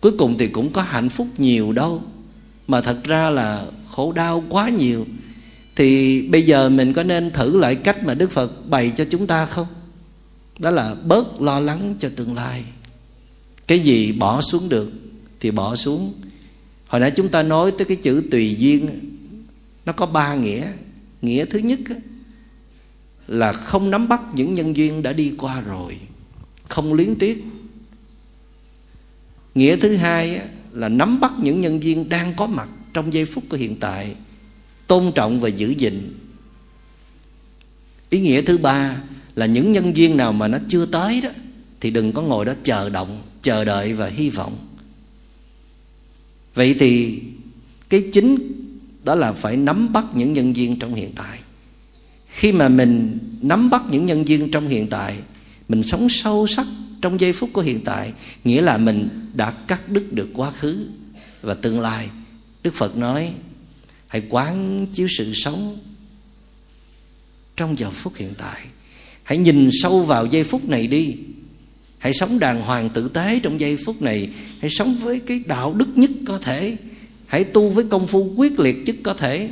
[0.00, 2.02] Cuối cùng thì cũng có hạnh phúc nhiều đâu.
[2.66, 5.06] Mà thật ra là khổ đau quá nhiều.
[5.76, 9.26] Thì bây giờ mình có nên thử lại cách mà đức phật bày cho chúng
[9.26, 9.66] ta không?
[10.58, 12.64] Đó là bớt lo lắng cho tương lai.
[13.66, 14.92] Cái gì bỏ xuống được
[15.40, 16.12] thì bỏ xuống.
[16.86, 18.88] Hồi nãy chúng ta nói tới cái chữ tùy duyên
[19.86, 20.66] nó có ba nghĩa.
[21.22, 21.78] Nghĩa thứ nhất
[23.30, 25.98] là không nắm bắt những nhân duyên đã đi qua rồi,
[26.68, 27.44] không luyến tiếc.
[29.54, 30.40] Nghĩa thứ hai
[30.72, 34.14] là nắm bắt những nhân duyên đang có mặt trong giây phút của hiện tại,
[34.86, 36.14] tôn trọng và giữ gìn.
[38.10, 39.02] Ý nghĩa thứ ba
[39.34, 41.30] là những nhân duyên nào mà nó chưa tới đó,
[41.80, 44.56] thì đừng có ngồi đó chờ động, chờ đợi và hy vọng.
[46.54, 47.22] Vậy thì
[47.88, 48.36] cái chính
[49.04, 51.39] đó là phải nắm bắt những nhân duyên trong hiện tại
[52.30, 55.16] khi mà mình nắm bắt những nhân duyên trong hiện tại,
[55.68, 56.66] mình sống sâu sắc
[57.00, 58.12] trong giây phút của hiện tại,
[58.44, 60.86] nghĩa là mình đã cắt đứt được quá khứ
[61.42, 62.08] và tương lai.
[62.62, 63.32] Đức phật nói,
[64.06, 65.78] hãy quán chiếu sự sống
[67.56, 68.60] trong giờ phút hiện tại.
[69.22, 71.16] Hãy nhìn sâu vào giây phút này đi.
[71.98, 74.28] Hãy sống đàng hoàng tử tế trong giây phút này.
[74.60, 76.76] Hãy sống với cái đạo đức nhất có thể.
[77.26, 79.48] Hãy tu với công phu quyết liệt nhất có thể.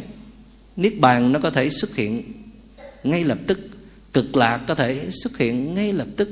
[0.77, 2.23] Niết bàn nó có thể xuất hiện
[3.05, 3.59] ngay lập tức,
[4.13, 6.29] cực lạc có thể xuất hiện ngay lập tức,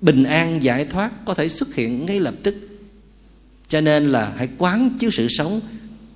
[0.00, 2.54] bình an giải thoát có thể xuất hiện ngay lập tức.
[3.68, 5.60] Cho nên là hãy quán chiếu sự sống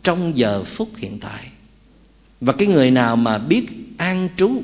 [0.02, 1.48] trong giờ phút hiện tại.
[2.40, 3.66] Và cái người nào mà biết
[3.98, 4.62] an trú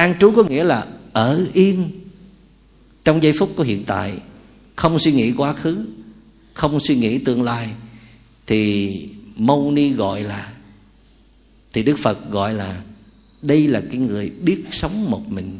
[0.00, 1.90] an trú có nghĩa là ở yên
[3.04, 4.12] trong giây phút của hiện tại,
[4.76, 5.86] không suy nghĩ quá khứ,
[6.54, 7.68] không suy nghĩ tương lai,
[8.46, 8.90] thì
[9.36, 10.52] mâu ni gọi là,
[11.72, 12.82] thì đức phật gọi là
[13.42, 15.58] đây là cái người biết sống một mình.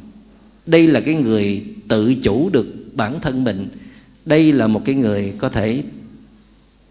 [0.67, 3.69] Đây là cái người tự chủ được bản thân mình.
[4.25, 5.83] Đây là một cái người có thể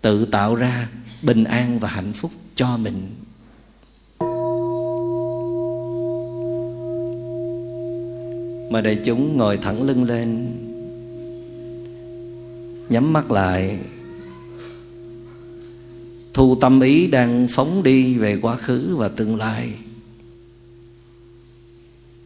[0.01, 0.89] tự tạo ra
[1.21, 3.07] bình an và hạnh phúc cho mình.
[8.71, 10.47] Mà đại chúng ngồi thẳng lưng lên,
[12.89, 13.77] nhắm mắt lại.
[16.33, 19.69] Thu tâm ý đang phóng đi về quá khứ và tương lai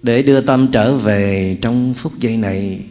[0.03, 2.85] để đưa tâm trở về trong phút giây này,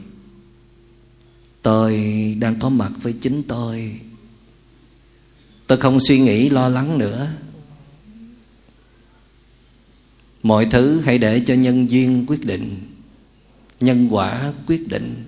[1.63, 1.97] tôi
[2.41, 4.01] đang có mặt với chính tôi.
[5.67, 7.29] Tôi không suy nghĩ lo lắng nữa.
[10.43, 12.81] Mọi thứ hãy để cho nhân duyên quyết định,
[13.81, 15.25] nhân quả quyết định.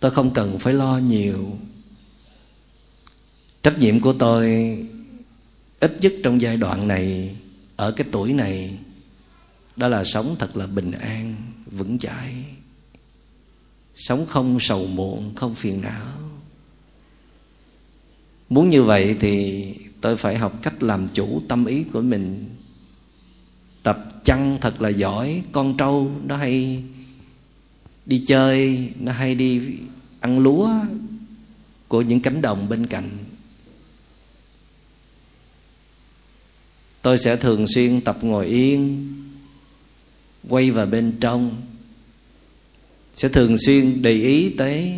[0.00, 1.58] Tôi không cần phải lo nhiều.
[3.62, 4.76] Trách nhiệm của tôi
[5.80, 7.36] ít nhất trong giai đoạn này,
[7.76, 8.78] ở cái tuổi này
[9.76, 11.34] đó là sống thật là bình an,
[11.66, 12.34] vững chãi.
[13.96, 16.06] Sống không sầu muộn, không phiền não.
[18.48, 19.64] Muốn như vậy thì
[20.00, 22.44] tôi phải học cách làm chủ tâm ý của mình.
[23.82, 26.82] Tập chăn thật là giỏi, con trâu nó hay
[28.06, 29.60] đi chơi, nó hay đi
[30.20, 30.70] ăn lúa
[31.88, 33.10] của những cánh đồng bên cạnh.
[37.02, 39.10] Tôi sẽ thường xuyên tập ngồi yên
[40.48, 41.62] quay vào bên trong,
[43.14, 44.92] sẽ thường xuyên để ý tới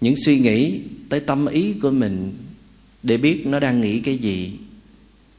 [0.00, 2.32] những suy nghĩ, tới tâm ý của mình
[3.02, 4.52] để biết nó đang nghĩ cái gì,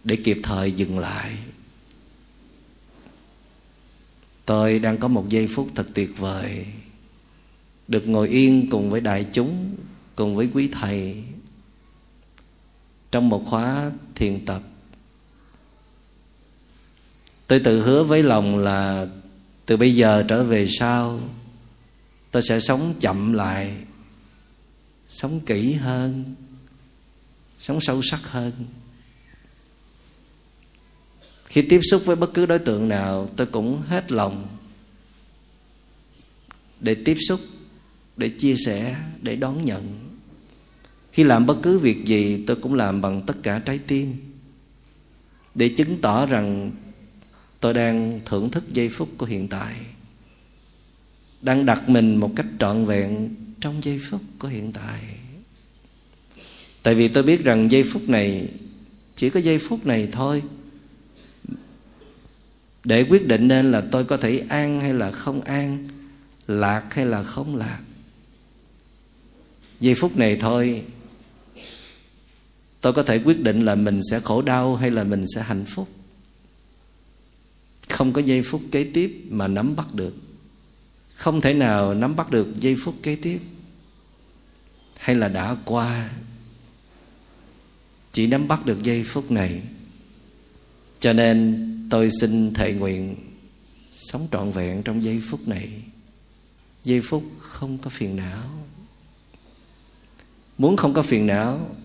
[0.03, 1.37] để kịp thời dừng lại.
[4.45, 6.65] Tôi đang có một giây phút thật tuyệt vời,
[7.87, 9.75] được ngồi yên cùng với đại chúng,
[10.15, 11.15] cùng với quý thầy
[13.11, 14.63] trong một khóa thiền tập
[17.53, 19.07] tôi tự hứa với lòng là
[19.65, 21.19] từ bây giờ trở về sau,
[22.31, 23.75] tôi sẽ sống chậm lại,
[25.07, 26.35] sống kỹ hơn,
[27.59, 28.51] sống sâu sắc hơn.
[31.45, 34.47] Khi tiếp xúc với bất cứ đối tượng nào, tôi cũng hết lòng
[36.79, 37.39] để tiếp xúc,
[38.17, 39.99] để chia sẻ, để đón nhận.
[41.11, 44.15] Khi làm bất cứ việc gì, tôi cũng làm bằng tất cả trái tim
[45.55, 46.71] để chứng tỏ rằng
[47.63, 49.75] tôi đang thưởng thức giây phút của hiện tại.
[51.41, 55.01] Đang đặt mình một cách trọn vẹn trong giây phút của hiện tại.
[56.83, 58.47] Tại vì tôi biết rằng giây phút này
[59.15, 60.43] chỉ có giây phút này thôi.
[62.83, 65.87] Để quyết định nên là tôi có thể an hay là không an,
[66.47, 67.79] lạc hay là không lạc.
[69.79, 70.83] Giây phút này thôi,
[72.81, 75.65] tôi có thể quyết định là mình sẽ khổ đau hay là mình sẽ hạnh
[75.65, 75.87] phúc
[77.89, 80.15] không có giây phút kế tiếp mà nắm bắt được.
[81.13, 83.39] Không thể nào nắm bắt được giây phút kế tiếp.
[84.97, 86.09] Hay là đã qua.
[88.11, 89.61] Chỉ nắm bắt được giây phút này.
[90.99, 93.15] Cho nên tôi xin thệ nguyện
[93.91, 95.69] sống trọn vẹn trong giây phút này.
[96.83, 98.49] Giây phút không có phiền não.
[100.57, 101.75] Muốn không có phiền não,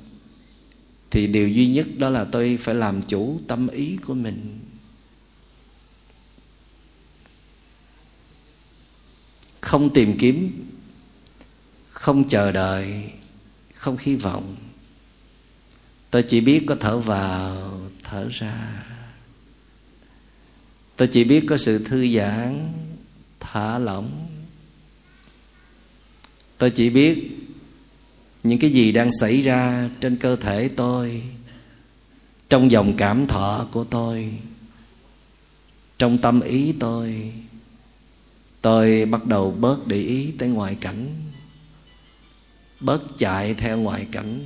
[1.11, 4.59] thì điều duy nhất đó là tôi phải làm chủ tâm ý của mình.
[9.69, 10.67] Không tìm kiếm,
[11.91, 13.05] không chờ đợi,
[13.75, 14.57] không hy vọng.
[16.11, 18.85] Tôi chỉ biết có thở vào, thở ra.
[20.97, 22.73] Tôi chỉ biết có sự thư giãn,
[23.41, 24.29] thả lỏng.
[26.59, 27.31] Tôi chỉ biết
[28.43, 31.23] những cái gì đang xảy ra trên cơ thể tôi,
[32.49, 34.33] trong dòng cảm thọ của tôi,
[35.99, 37.33] trong tâm ý tôi
[38.63, 41.09] tôi bắt đầu bớt để ý tới ngoại cảnh.
[42.81, 44.45] Bớt chạy theo ngoại cảnh.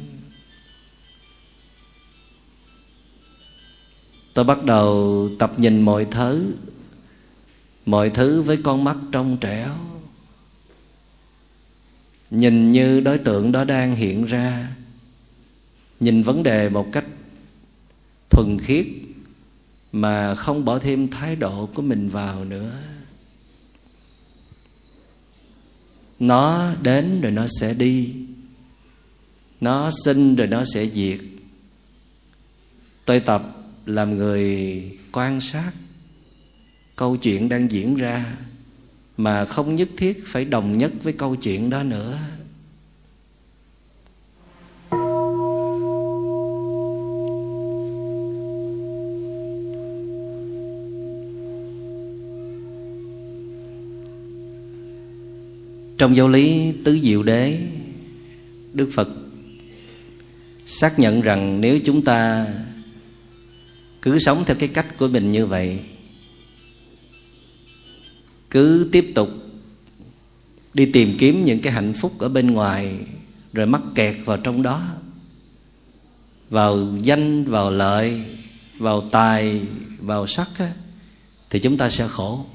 [4.35, 6.55] Tôi bắt đầu tập nhìn mọi thứ
[7.87, 9.70] mọi thứ với con mắt trong trẻo.
[12.31, 14.77] Nhìn như đối tượng đó đang hiện ra.
[16.01, 17.05] Nhìn vấn đề một cách
[18.31, 18.87] thuần khiết
[19.92, 22.72] mà không bỏ thêm thái độ của mình vào nữa.
[26.23, 28.15] Nó đến rồi nó sẽ đi.
[29.61, 31.19] Nó sinh rồi nó sẽ diệt.
[33.05, 33.57] Tôi tập
[33.87, 34.83] làm người
[35.13, 35.73] quan sát
[36.97, 38.37] câu chuyện đang diễn ra
[39.17, 42.19] mà không nhất thiết phải đồng nhất với câu chuyện đó nữa.
[56.03, 57.59] Trong giáo lý tứ diệu đế
[58.73, 59.09] đức phật
[60.67, 62.47] xác nhận rằng nếu chúng ta
[64.03, 65.79] cứ sống theo cái cách của mình như vậy
[68.50, 69.31] cứ tiếp tục
[70.75, 72.96] đi tìm kiếm những cái hạnh phúc ở bên ngoài
[73.53, 74.83] rồi mắc kẹt vào trong đó
[76.50, 78.21] vào danh vào lợi
[78.79, 79.61] vào tài
[79.98, 80.73] vào sắc á,
[81.50, 82.46] thì chúng ta sẽ khổ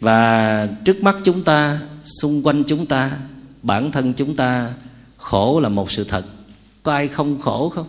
[0.00, 3.18] và trước mắt chúng ta, xung quanh chúng ta,
[3.62, 4.74] bản thân chúng ta,
[5.16, 6.24] khổ là một sự thật.
[6.82, 7.86] Có ai không khổ không?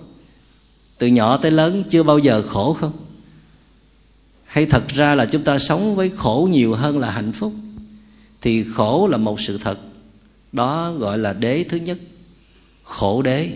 [0.97, 2.93] Từ nhỏ tới lớn chưa bao giờ khổ không?
[4.45, 7.53] Hay thật ra là chúng ta sống với khổ nhiều hơn là hạnh phúc?
[8.41, 9.79] Thì khổ là một sự thật.
[10.51, 11.97] Đó gọi là đế thứ nhất,
[12.83, 13.49] khổ đế.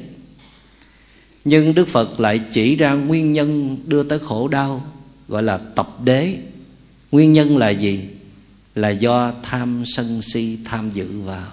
[1.46, 4.86] Nhưng đức phật lại chỉ ra nguyên nhân đưa tới khổ đau,
[5.28, 6.38] gọi là tập đế.
[7.12, 8.02] Nguyên nhân là gì?
[8.76, 11.52] Là do tham sân si tham dự vào.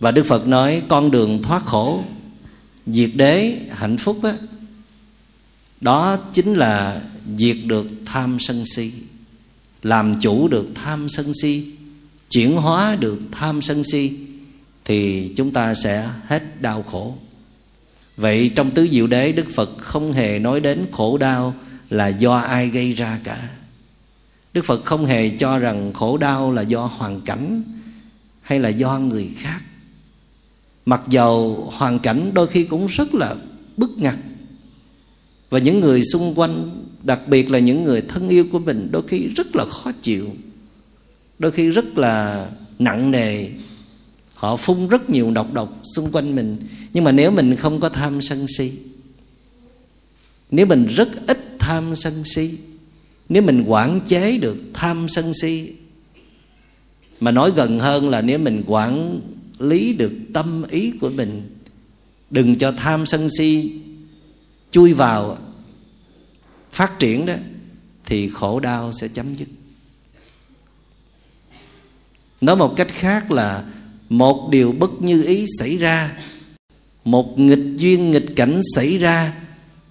[0.00, 2.04] Và đức phật nói con đường thoát khổ
[2.86, 4.32] diệt đế hạnh phúc đó,
[5.80, 7.02] đó chính là
[7.36, 8.92] diệt được tham sân si
[9.82, 11.72] làm chủ được tham sân si
[12.30, 14.12] chuyển hóa được tham sân si
[14.84, 17.14] thì chúng ta sẽ hết đau khổ.
[18.16, 21.54] Vậy trong tứ diệu đế đức phật không hề nói đến khổ đau
[21.90, 23.48] là do ai gây ra cả
[24.54, 27.62] đức phật không hề cho rằng khổ đau là do hoàn cảnh
[28.42, 29.60] hay là do người khác.
[30.86, 33.36] Mặc dầu hoàn cảnh đôi khi cũng rất là
[33.76, 34.16] bức ngặt.
[35.50, 39.02] Và những người xung quanh, đặc biệt là những người thân yêu của mình, đôi
[39.08, 40.30] khi rất là khó chịu.
[41.38, 42.48] Đôi khi rất là
[42.78, 43.48] nặng nề.
[44.34, 46.56] Họ phun rất nhiều độc độc xung quanh mình.
[46.92, 48.72] Nhưng mà nếu mình không có tham sân si,
[50.50, 52.58] nếu mình rất ít tham sân si
[53.28, 55.72] nếu mình quản chế được tham sân si,
[57.20, 59.20] mà nói gần hơn là nếu mình quản
[59.58, 61.42] lý được tâm ý của mình,
[62.30, 63.72] đừng cho tham sân si
[64.70, 65.38] chui vào
[66.72, 67.34] phát triển đó,
[68.04, 69.48] thì khổ đau sẽ chấm dứt.
[72.40, 73.64] Nói một cách khác là
[74.08, 76.18] một điều bất như ý xảy ra,
[77.04, 79.34] một nghịch duyên nghịch cảnh xảy ra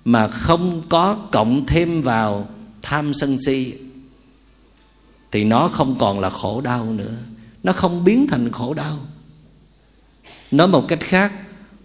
[0.05, 2.49] mà không có cộng thêm vào
[2.83, 3.73] tham sân si
[5.31, 7.15] thì nó không còn là khổ đau nữa.
[7.63, 8.99] Nó không biến thành khổ đau.
[10.51, 11.33] Nói một cách khác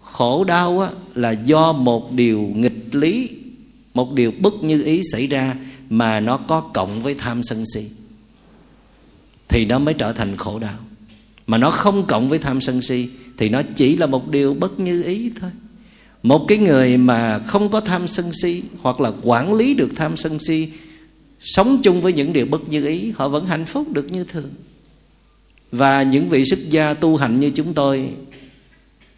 [0.03, 3.31] khổ đau á, là do một điều nghịch lý
[3.99, 5.57] một điều bất như ý xảy ra
[5.91, 7.85] mà nó có cộng với tham sân si.
[9.49, 10.79] Thì nó mới trở thành khổ đau.
[11.47, 14.81] Mà nó không cộng với tham sân si thì nó chỉ là một điều bất
[14.81, 15.51] như ý thôi.
[16.23, 20.17] Một cái người mà không có tham sân si hoặc là quản lý được tham
[20.17, 20.69] sân si
[21.41, 24.51] sống chung với những điều bất như ý, họ vẫn hạnh phúc được như thường.
[25.73, 28.09] Và những vị xuất gia tu hành như chúng tôi,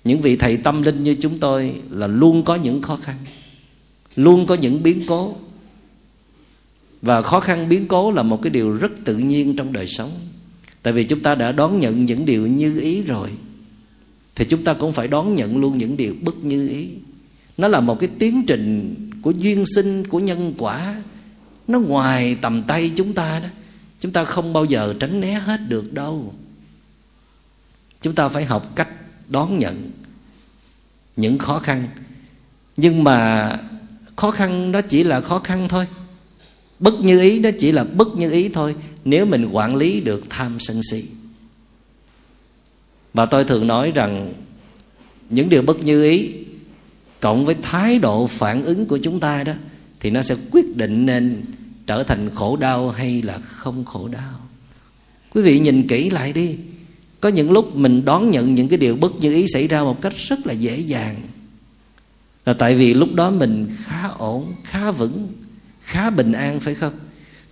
[0.05, 3.17] những vị thầy tâm linh như chúng tôi là luôn có những khó khăn,
[4.17, 5.37] luôn có những biến cố.
[7.03, 10.11] Và khó khăn biến cố là một cái điều rất tự nhiên trong đời sống.
[10.83, 13.29] Tại vì chúng ta đã đón nhận những điều như ý rồi,
[14.35, 16.89] thì chúng ta cũng phải đón nhận luôn những điều bất như ý.
[17.57, 21.03] Nó là một cái tiến trình của duyên sinh của nhân quả
[21.71, 23.49] nó ngoài tầm tay chúng ta đó.
[24.01, 26.35] Chúng ta không bao giờ tránh né hết được đâu.
[28.03, 28.89] Chúng ta phải học cách
[29.29, 29.91] đón nhận
[31.17, 31.89] những khó khăn.
[32.77, 33.51] Nhưng mà
[34.17, 35.87] khó khăn đó chỉ là khó khăn thôi.
[36.79, 38.75] Bất như ý đó chỉ là bất như ý thôi.
[39.05, 41.05] Nếu mình quản lý được tham sân si.
[43.15, 44.33] Và tôi thường nói rằng
[45.31, 46.33] những điều bất như ý
[47.21, 49.53] cộng với thái độ phản ứng của chúng ta đó
[50.01, 51.45] thì nó sẽ quyết định nên
[51.91, 54.41] trở thành khổ đau hay là không khổ đau?
[55.35, 56.57] Quý vị nhìn kỹ lại đi.
[57.21, 60.01] Có những lúc mình đón nhận những cái điều bất như ý xảy ra một
[60.01, 61.21] cách rất là dễ dàng.
[62.47, 65.29] Là tại vì lúc đó mình khá ổn, khá vững,
[65.81, 66.93] khá bình an, phải không?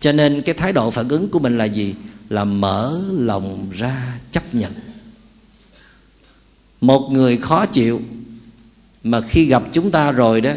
[0.01, 1.95] Cho nên cái thái độ phản ứng của mình là gì?
[2.29, 4.73] Là mở lòng ra chấp nhận.
[6.81, 8.01] Một người khó chịu
[9.05, 10.53] mà khi gặp chúng ta rồi đó,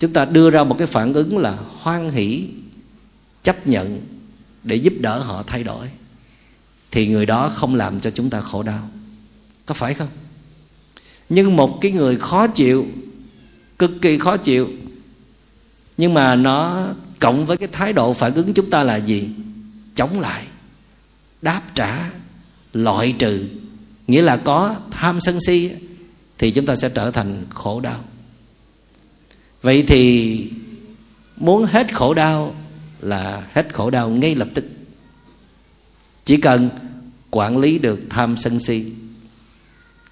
[0.00, 2.44] chúng ta đưa ra một cái phản ứng là hoan hỷ
[3.48, 4.00] chấp nhận
[4.62, 5.90] để giúp đỡ họ thay đổi,
[6.90, 8.90] thì người đó không làm cho chúng ta khổ đau.
[9.66, 10.08] Có phải không?
[11.28, 12.86] Nhưng một cái người khó chịu,
[13.78, 14.68] cực kỳ khó chịu,
[15.96, 16.86] nhưng mà nó
[17.18, 19.28] cộng với cái thái độ phản ứng chúng ta là gì?
[19.94, 20.46] Chống lại,
[21.42, 22.10] đáp trả,
[22.72, 23.48] loại trừ.
[24.06, 25.70] Nghĩa là có tham sân si
[26.38, 28.04] thì chúng ta sẽ trở thành khổ đau.
[29.62, 30.44] Vậy thì
[31.36, 32.54] muốn hết khổ đau
[33.00, 34.64] là hết khổ đau ngay lập tức.
[36.24, 36.68] Chỉ cần
[37.30, 38.92] quản lý được tham sân si.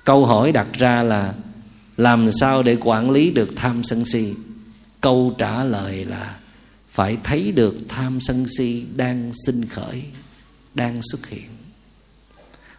[0.05, 1.35] Câu hỏi đặt ra là
[1.97, 4.35] làm sao để quản lý được tham sân si?
[5.01, 6.37] Câu trả lời là
[6.91, 10.03] phải thấy được tham sân si đang sinh khởi,
[10.75, 11.51] đang xuất hiện.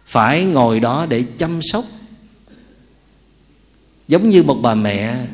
[0.06, 1.84] Phải ngồi đó để chăm sóc.
[4.08, 5.26] Giống như một bà mẹ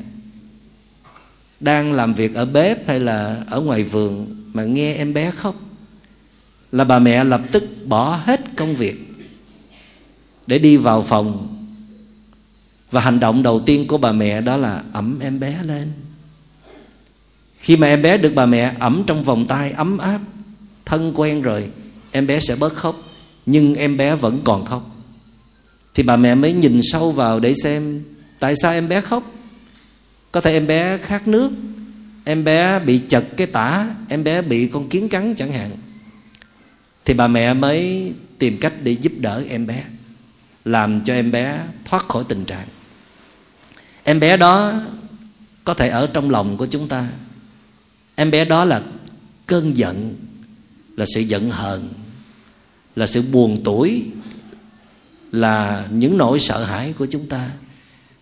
[1.61, 5.55] đang làm việc ở bếp hay là ở ngoài vườn mà nghe em bé khóc,
[6.73, 8.97] là bà mẹ lập tức bỏ hết công việc
[10.47, 11.51] để đi vào phòng.
[12.91, 15.93] Và hành động đầu tiên của bà mẹ đó là ẩm em bé lên.
[17.59, 20.21] Khi mà em bé được bà mẹ ẩm trong vòng tay, ấm áp,
[20.85, 21.69] thân quen rồi,
[22.11, 22.97] em bé sẽ bớt khóc.
[23.47, 24.91] Nhưng em bé vẫn còn khóc.
[25.95, 28.03] Thì bà mẹ mới nhìn sâu vào để xem
[28.39, 29.33] tại sao em bé khóc.
[30.33, 31.51] Có thể em bé khát nước
[32.25, 35.71] em bé bị chật cái tả, em bé bị con kiến cắn chẳng hạn.
[37.05, 39.85] Thì bà mẹ mới tìm cách để giúp đỡ em bé,
[40.65, 42.67] làm cho em bé thoát khỏi tình trạng.
[44.05, 44.83] Em bé đó
[45.65, 47.09] có thể ở trong lòng của chúng ta.
[48.15, 48.83] Em bé đó là
[49.47, 50.15] cơn giận,
[50.97, 51.89] là sự giận hờn,
[52.97, 54.03] là sự buồn tuổi
[55.33, 57.51] là những nỗi sợ hãi của chúng ta.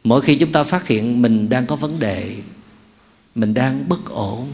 [0.05, 2.37] Mỗi khi chúng ta phát hiện mình đang có vấn đề
[3.35, 4.49] mình đang bất ổn.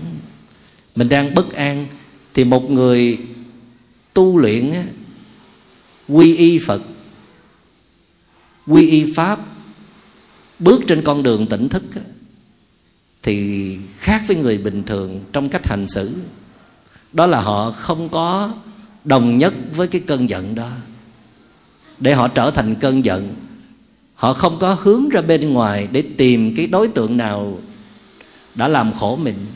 [0.96, 1.86] Mình đang bất an.
[2.34, 3.18] Thì một người
[4.14, 4.72] tu luyện
[6.08, 6.82] quy y phật,
[8.66, 9.38] quy y pháp,
[10.58, 11.82] bước trên con đường tỉnh thức
[13.22, 16.16] thì khác với người bình thường trong cách hành xử.
[17.12, 18.52] Đó là họ không có
[19.04, 20.70] đồng nhất với cái cơn giận đó.
[21.98, 23.34] Để họ trở thành cơn giận,
[24.14, 27.58] họ không có hướng ra bên ngoài để tìm cái đối tượng nào
[28.58, 29.46] đã làm khổ mình.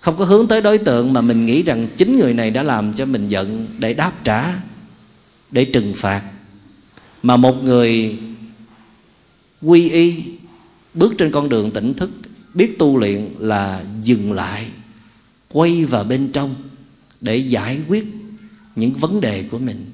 [0.00, 2.92] Không có hướng tới đối tượng mà mình nghĩ rằng chính người này đã làm
[2.92, 4.54] cho mình giận để đáp trả,
[5.50, 6.22] để trừng phạt.
[7.22, 8.18] Mà một người
[9.62, 10.14] quy y
[10.94, 12.10] bước trên con đường tỉnh thức,
[12.54, 14.66] biết tu luyện là dừng lại,
[15.52, 16.54] quay vào bên trong
[17.20, 18.06] để giải quyết
[18.76, 19.86] những vấn đề của mình,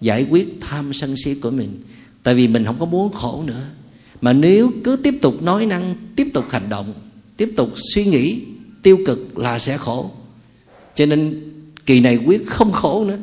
[0.00, 1.82] giải quyết tham sân si của mình.
[2.22, 3.66] Tại vì mình không có muốn khổ nữa.
[4.20, 6.94] Mà nếu cứ tiếp tục nói năng, tiếp tục hành động
[7.36, 8.40] tiếp tục suy nghĩ
[8.82, 10.10] tiêu cực là sẽ khổ.
[10.94, 11.50] Cho nên
[11.86, 13.18] kỳ này quyết không khổ nữa.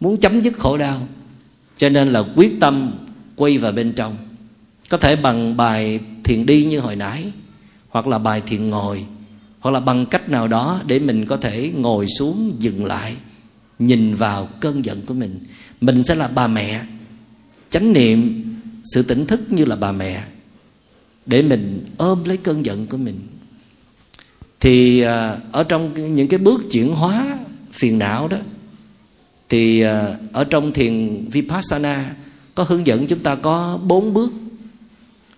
[0.00, 1.08] Muốn chấm dứt khổ đau.
[1.76, 2.92] Cho nên là quyết tâm
[3.36, 4.16] quay vào bên trong.
[4.88, 7.32] Có thể bằng bài thiền đi như hồi nãy,
[7.88, 9.04] hoặc là bài thiền ngồi,
[9.60, 13.16] hoặc là bằng cách nào đó để mình có thể ngồi xuống dừng lại,
[13.78, 15.38] nhìn vào cơn giận của mình.
[15.80, 16.82] Mình sẽ là bà mẹ.
[17.70, 18.44] Chánh niệm,
[18.84, 20.24] sự tỉnh thức như là bà mẹ
[21.28, 23.20] để mình ôm lấy cơn giận của mình.
[24.60, 27.38] Thì à, ở trong những cái bước chuyển hóa
[27.72, 28.36] phiền não đó,
[29.48, 32.14] thì à, ở trong thiền vipassana
[32.54, 34.32] có hướng dẫn chúng ta có bốn bước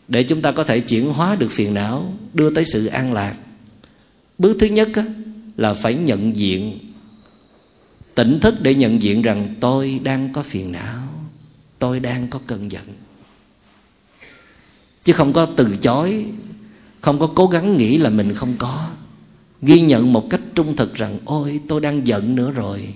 [0.09, 3.37] để chúng ta có thể chuyển hóa được phiền não, đưa tới sự an lạc.
[4.39, 4.89] Bước thứ nhất
[5.57, 6.79] là phải nhận diện
[8.15, 11.03] tỉnh thức để nhận diện rằng tôi đang có phiền não,
[11.79, 12.85] tôi đang có cơn giận
[15.05, 16.27] chứ không có từ chối,
[17.01, 18.89] không có cố gắng nghĩ là mình không có.
[19.63, 22.95] Ghi nhận một cách trung thực rằng, ôi, tôi đang giận nữa rồi.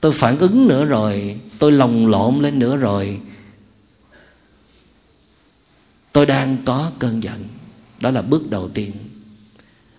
[0.00, 1.40] Tôi phản ứng nữa rồi.
[1.58, 3.20] Tôi lồng lộn lên nữa rồi.
[6.12, 7.48] Tôi đang có cơn giận.
[8.00, 8.92] Đó là bước đầu tiên.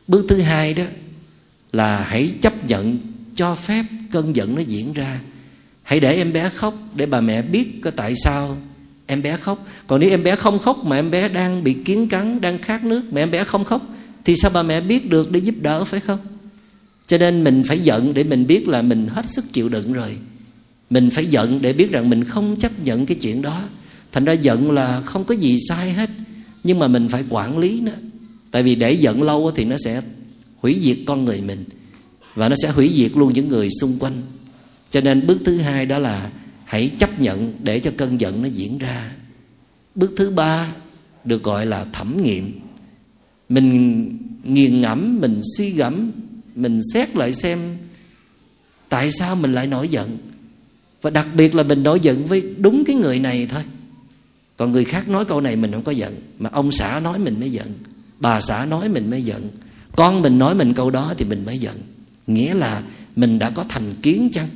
[0.07, 0.83] Bước thứ hai đó
[1.71, 2.97] là hãy chấp nhận,
[3.35, 5.21] cho phép cơn giận nó diễn ra.
[5.83, 8.57] Hãy để em bé khóc để bà mẹ biết có tại sao
[9.13, 9.67] em bé khóc.
[9.87, 12.85] Còn nếu em bé không khóc mà em bé đang bị kiến cắn, đang khát
[12.85, 13.81] nước mà em bé không khóc,
[14.25, 16.19] thì sao bà mẹ biết được để giúp đỡ, phải không?
[17.07, 20.17] Cho nên mình phải giận để mình biết là mình hết sức chịu đựng rồi.
[20.89, 23.61] Mình phải giận để biết rằng mình không chấp nhận cái chuyện đó.
[24.11, 26.09] Thành ra giận là không có gì sai hết,
[26.63, 27.91] nhưng mà mình phải quản lý nó.
[28.51, 30.01] Tại vì để giận lâu thì nó sẽ
[30.57, 31.63] hủy diệt con người mình
[32.35, 34.21] và nó sẽ hủy diệt luôn những người xung quanh.
[34.89, 36.29] Cho nên bước thứ hai đó là
[36.73, 39.11] hãy chấp nhận để cho cơn giận nó diễn ra.
[39.95, 40.71] Bước thứ ba
[41.25, 42.59] được gọi là thẩm nghiệm.
[43.49, 46.11] Mình nghiền ngẫm, mình suy gẫm,
[46.55, 47.77] mình xét lại xem
[48.89, 50.17] tại sao mình lại nổi giận.
[51.01, 53.63] Và đặc biệt là mình nổi giận với đúng cái người này thôi.
[54.57, 57.39] Còn người khác nói câu này mình không có giận, mà ông xã nói mình
[57.39, 57.73] mới giận,
[58.19, 59.49] bà xã nói mình mới giận,
[59.95, 61.75] con mình nói mình câu đó thì mình mới giận.
[62.27, 62.83] Nghĩa là
[63.15, 64.47] mình đã có thành kiến chăng?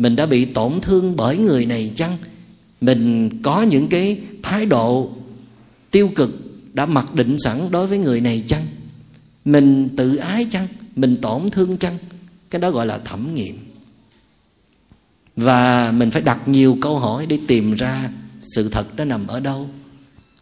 [0.00, 2.16] Mình đã bị tổn thương bởi người này chăng?
[2.80, 5.10] Mình có những cái thái độ
[5.90, 6.30] tiêu cực
[6.74, 8.66] đã mặc định sẵn đối với người này chăng?
[9.44, 10.68] Mình tự ái chăng?
[10.96, 11.98] Mình tổn thương chăng?
[12.50, 13.58] Cái đó gọi là thẩm nghiệm.
[15.36, 18.10] Và mình phải đặt nhiều câu hỏi để tìm ra
[18.54, 19.68] sự thật nó nằm ở đâu.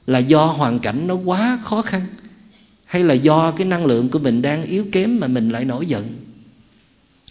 [0.07, 2.03] Là do hoàn cảnh nó quá khó khăn?
[2.85, 5.87] Hay là do cái năng lượng của mình đang yếu kém mà mình lại nổi
[5.87, 6.05] giận?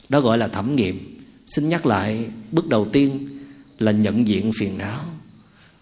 [0.09, 1.16] Đó gọi là thẩm nghiệm
[1.47, 3.27] xin nhắc lại, bước đầu tiên
[3.79, 5.05] là nhận diện phiền não.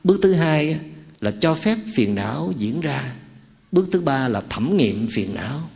[0.04, 0.80] Bước thứ hai
[1.22, 3.16] là cho phép phiền não diễn ra.
[3.72, 5.70] Bước thứ ba là thẩm nghiệm phiền não.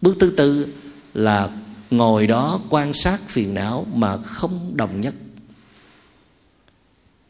[0.00, 0.66] Bước thứ tư
[1.14, 1.50] là
[1.90, 5.14] ngồi đó quan sát phiền não mà không đồng nhất.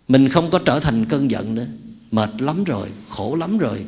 [0.08, 1.66] Mình không có trở thành cơn giận nữa.
[2.10, 3.86] Mệt lắm rồi, khổ lắm rồi.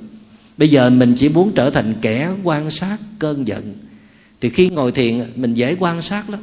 [0.56, 3.74] Bây giờ mình chỉ muốn trở thành kẻ quan sát cơn giận.
[4.40, 6.40] Thì khi ngồi thiền, mình dễ quan sát lắm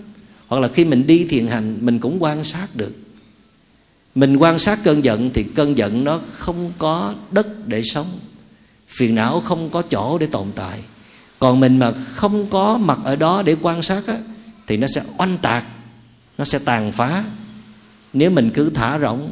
[0.54, 2.94] hoặc là khi mình đi thiền hành mình cũng quan sát được.
[4.16, 8.20] Mình quan sát cơn giận thì cơn giận nó không có đất để sống
[8.88, 10.80] phiền não không có chỗ để tồn tại.
[11.40, 14.18] Còn mình mà không có mặt ở đó để quan sát á,
[14.68, 15.66] thì nó sẽ oanh tạc
[16.38, 17.24] nó sẽ tàn phá.
[18.14, 19.32] Nếu mình cứ thả rỗng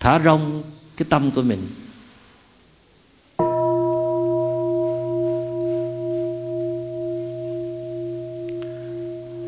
[0.00, 0.62] thả rong
[0.96, 1.66] cái tâm của mình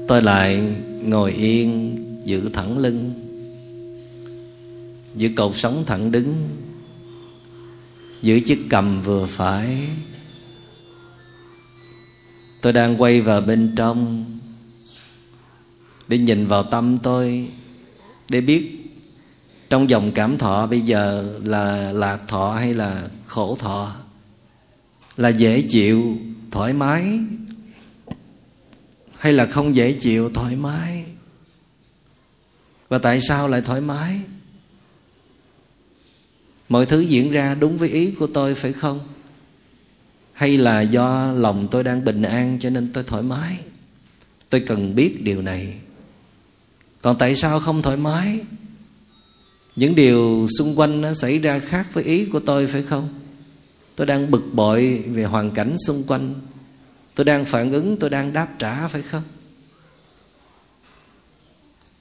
[0.09, 0.63] tôi lại
[1.03, 3.13] ngồi yên, giữ thẳng lưng,
[5.15, 6.49] giữ cột sống thẳng đứng,
[8.23, 9.89] giữ chiếc cầm vừa phải.
[12.61, 14.25] Tôi đang quay vào bên trong
[16.09, 17.49] để nhìn vào tâm tôi,
[18.29, 18.91] để biết
[19.71, 23.95] trong dòng cảm thọ bây giờ là lạc thọ hay là khổ thọ,
[25.17, 26.19] là dễ chịu,
[26.51, 27.19] thoải mái
[29.19, 31.05] hay là không dễ chịu, thoải mái?
[32.89, 34.21] Và tại sao lại thoải mái?
[36.69, 39.01] Mọi thứ diễn ra đúng với ý của tôi, phải không?
[40.33, 43.59] Hay là do lòng tôi đang bình an cho nên tôi thoải mái?
[44.51, 45.75] Tôi cần biết điều này.
[47.03, 48.41] Còn tại sao không thoải mái?
[49.77, 53.09] Những điều xung quanh nó xảy ra khác với ý của tôi, phải không?
[53.97, 56.35] Tôi đang bực bội về hoàn cảnh xung quanh
[57.19, 59.23] tôi đang phản ứng, tôi đang đáp trả, phải không?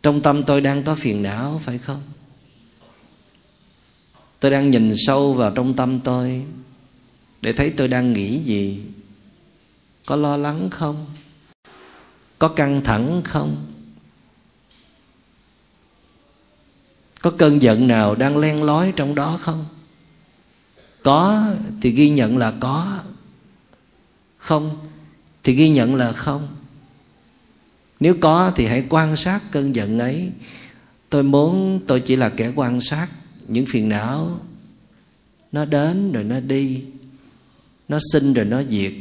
[0.03, 2.01] Trong tâm tôi đang có phiền não, phải không?
[4.39, 6.45] Tôi đang nhìn sâu vào trong tâm tôi
[7.41, 8.83] để thấy tôi đang nghĩ gì.
[10.05, 11.05] Có lo lắng không?
[12.39, 13.65] Có căng thẳng không?
[17.21, 19.65] Có cơn giận nào đang len lói trong đó không?
[21.03, 21.45] Có
[21.81, 22.99] thì ghi nhận là có.
[24.37, 24.86] Không
[25.47, 26.47] thì ghi nhận là không.
[27.99, 30.31] Nếu có thì hãy quan sát cơn giận ấy.
[31.09, 33.07] Tôi muốn tôi chỉ là kẻ quan sát.
[33.47, 34.39] Những phiền não,
[35.51, 36.83] nó đến rồi nó đi.
[37.87, 38.93] Nó sinh rồi nó diệt.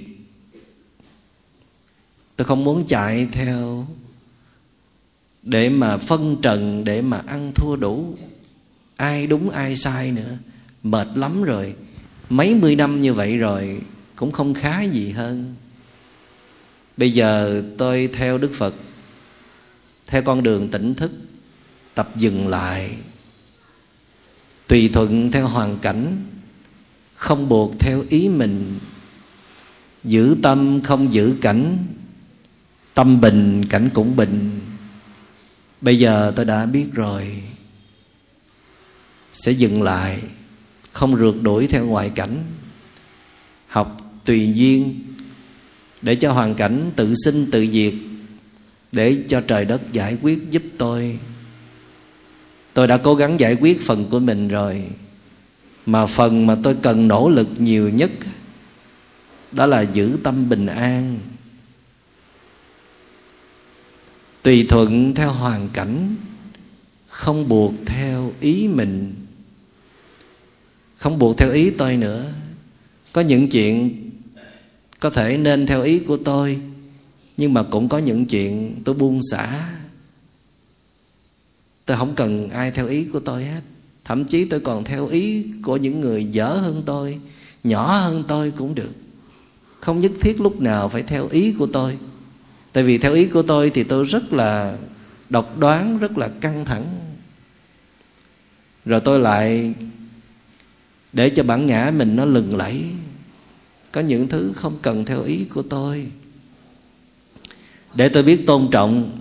[2.37, 3.87] Tôi không muốn chạy theo
[5.43, 8.15] để mà phân trần, để mà ăn thua đủ.
[8.97, 10.37] Ai đúng, ai sai nữa.
[10.83, 11.75] Mệt lắm rồi.
[12.29, 13.81] Mấy mươi năm như vậy rồi
[14.17, 15.55] cũng không khá gì hơn
[16.97, 18.75] bây giờ tôi theo đức phật,
[20.07, 21.11] theo con đường tỉnh thức,
[21.95, 22.97] tập dừng lại.
[24.67, 26.25] Tùy thuận theo hoàn cảnh,
[27.15, 28.79] không buộc theo ý mình.
[30.05, 31.79] Giữ tâm không giữ cảnh,
[32.95, 34.61] tâm bình, cảnh cũng bình.
[35.81, 37.43] Bây giờ tôi đã biết rồi.
[39.33, 40.21] Sẽ dừng lại,
[40.93, 42.45] không rượt đuổi theo ngoại cảnh.
[43.67, 45.05] Học tùy duyên
[46.03, 47.95] để cho hoàn cảnh tự sinh tự diệt,
[48.93, 51.19] để cho trời đất giải quyết giúp tôi.
[52.75, 54.83] Tôi đã cố gắng giải quyết phần của mình rồi,
[55.87, 58.11] mà phần mà tôi cần nỗ lực nhiều nhất
[59.53, 61.19] đó là giữ tâm bình an.
[64.43, 66.17] Tùy thuận theo hoàn cảnh,
[67.09, 69.15] không buộc theo ý mình.
[70.97, 72.33] Không buộc theo ý tôi nữa.
[73.13, 74.06] Có những chuyện
[75.01, 76.59] có thể nên theo ý của tôi,
[77.37, 79.69] nhưng mà cũng có những chuyện tôi buông xả.
[81.85, 83.61] Tôi không cần ai theo ý của tôi hết.
[84.05, 87.19] Thậm chí tôi còn theo ý của những người dở hơn tôi,
[87.65, 88.93] nhỏ hơn tôi cũng được.
[89.81, 91.99] Không nhất thiết lúc nào phải theo ý của tôi.
[92.73, 94.77] Tại vì theo ý của tôi thì tôi rất là
[95.29, 96.87] độc đoán, rất là căng thẳng.
[98.85, 99.75] Rồi tôi lại
[101.13, 102.85] để cho bản ngã mình nó lừng lẫy
[103.97, 106.07] có những thứ không cần theo ý của tôi.
[107.95, 109.19] Để tôi biết tôn trọng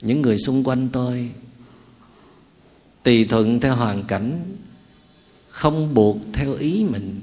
[0.00, 1.30] những người xung quanh tôi
[3.02, 4.56] tùy thuận theo hoàn cảnh,
[5.48, 7.20] không buộc theo ý mình,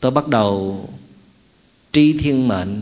[0.00, 0.88] tôi bắt đầu
[1.92, 2.80] tri thiên mệnh,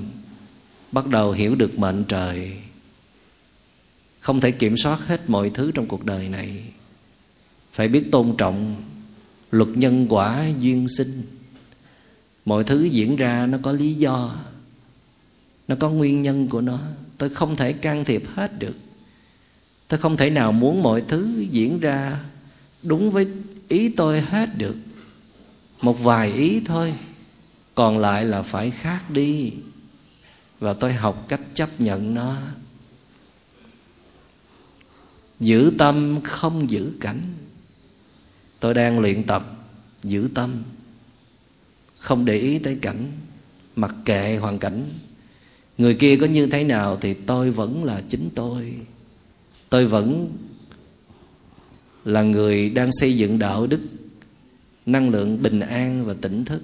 [0.92, 2.52] bắt đầu hiểu được mệnh trời.
[4.20, 6.64] Không thể kiểm soát hết mọi thứ trong cuộc đời này.
[7.72, 8.76] Phải biết tôn trọng
[9.50, 11.39] luật nhân quả duyên sinh
[12.44, 14.36] mọi thứ diễn ra nó có lý do,
[15.68, 16.78] nó có nguyên nhân của nó.
[17.18, 18.76] Tôi không thể can thiệp hết được.
[19.88, 22.20] Tôi không thể nào muốn mọi thứ diễn ra
[22.82, 23.26] đúng với
[23.68, 24.76] ý tôi hết được.
[25.80, 26.94] Một vài ý thôi,
[27.74, 29.52] còn lại là phải khác đi.
[30.58, 32.36] Và tôi học cách chấp nhận nó.
[35.40, 37.20] Giữ tâm không giữ cảnh.
[38.60, 39.66] Tôi đang luyện tập
[40.02, 40.62] giữ tâm
[42.00, 43.12] không để ý tới cảnh,
[43.76, 44.88] mặc kệ hoàn cảnh.
[45.78, 48.74] Người kia có như thế nào thì tôi vẫn là chính tôi.
[49.68, 50.32] Tôi vẫn
[52.04, 53.80] là người đang xây dựng đạo đức,
[54.86, 56.62] năng lượng bình an và tỉnh thức.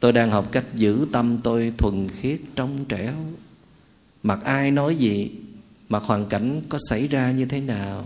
[0.00, 3.14] Tôi đang học cách giữ tâm tôi thuần khiết, trong trẻo.
[4.22, 5.30] Mặc ai nói gì,
[5.88, 8.04] mặc hoàn cảnh có xảy ra như thế nào,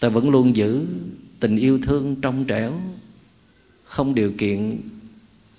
[0.00, 0.86] tôi vẫn luôn giữ
[1.40, 2.80] tình yêu thương trong trẻo
[3.94, 4.80] không điều kiện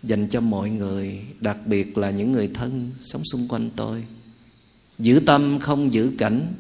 [0.04, 4.04] dành cho mọi người, đặc biệt là những người thân sống xung quanh tôi.
[5.00, 6.54] Giữ tâm không giữ cảnh,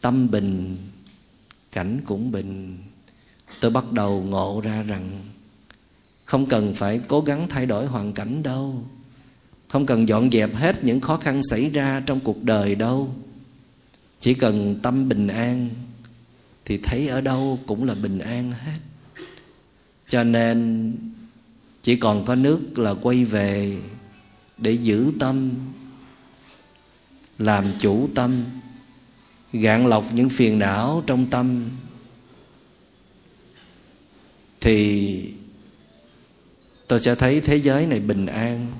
[0.00, 0.76] tâm bình,
[1.72, 2.78] cảnh cũng bình.
[3.60, 5.10] Tôi bắt đầu ngộ ra rằng
[6.24, 8.82] không cần phải cố gắng thay đổi hoàn cảnh đâu.
[9.68, 13.14] Không cần dọn dẹp hết những khó khăn xảy ra trong cuộc đời đâu.
[14.20, 15.68] Chỉ cần tâm bình an
[16.64, 18.78] thì thấy ở đâu cũng là bình an hết
[20.08, 20.94] cho nên
[21.82, 23.76] chỉ còn có nước là quay về
[24.58, 25.50] để giữ tâm,
[27.38, 28.44] làm chủ tâm,
[29.52, 31.70] gạn lọc những phiền não trong tâm.
[34.60, 35.32] Thì
[36.88, 38.72] tôi sẽ thấy thế giới này bình an,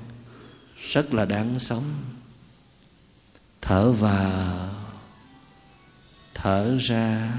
[0.91, 1.83] rất là đáng sống.
[3.61, 4.69] Thở vào,
[6.33, 7.33] thở ra.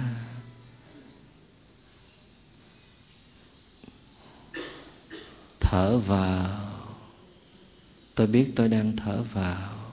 [5.71, 6.61] Thở vào.
[8.15, 9.93] Tôi biết tôi đang thở vào.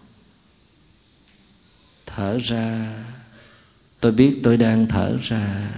[2.05, 3.03] Thở ra.
[3.99, 5.71] Tôi biết tôi đang thở ra.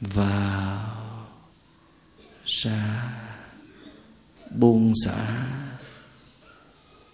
[0.00, 1.26] Vào.
[2.44, 3.12] Ra.
[4.50, 5.46] Buông xả.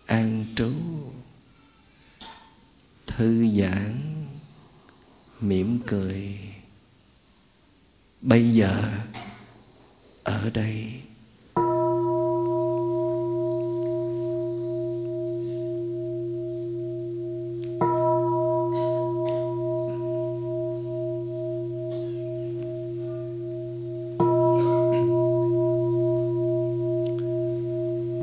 [0.06, 0.72] An trú.
[3.06, 4.00] Thư giãn.
[5.40, 6.38] Mỉm cười.
[8.20, 8.92] Bây giờ
[10.24, 10.84] ở đây.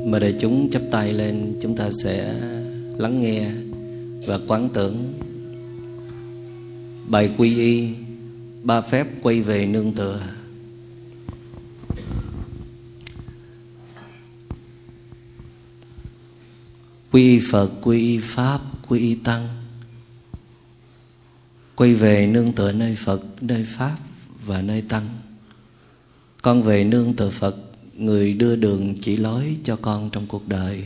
[0.06, 2.34] Mời đại chúng chắp tay lên, Chúng ta sẽ
[2.98, 3.50] lắng nghe
[4.26, 5.12] Và quán tưởng.
[7.08, 7.88] Bài quy y,
[8.62, 10.20] Ba phép quay về nương tựa.
[17.12, 19.48] Quy Phật, quy Pháp, quy Tăng.
[21.76, 23.96] Quay về nương tựa nơi Phật, nơi Pháp
[24.46, 25.08] và nơi Tăng.
[26.42, 27.56] Con về nương tựa Phật
[27.96, 30.84] người đưa đường chỉ lối cho con trong cuộc đời.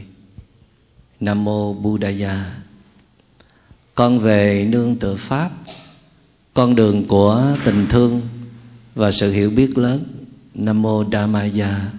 [1.20, 2.56] Nam mô buddhaya
[3.94, 5.50] con về nương tựa pháp
[6.54, 8.20] con đường của tình thương
[8.94, 10.04] và sự hiểu biết lớn.
[10.54, 11.92] Nam mô dhammaya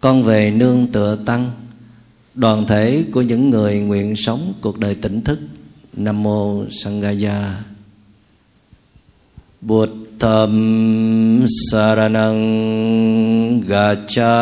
[0.00, 1.50] con về nương tựa tăng
[2.34, 5.38] đoàn thể của những người nguyện sống cuộc đời tỉnh thức,
[5.96, 7.54] nam mô sangaya
[9.60, 12.40] bụt thầm saranang
[13.60, 14.40] gacchami.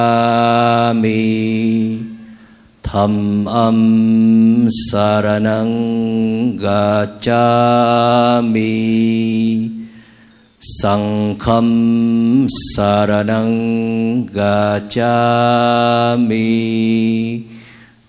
[2.82, 7.40] Tham âm saranang gacchami.
[11.38, 15.10] Khâm saranang gacchami.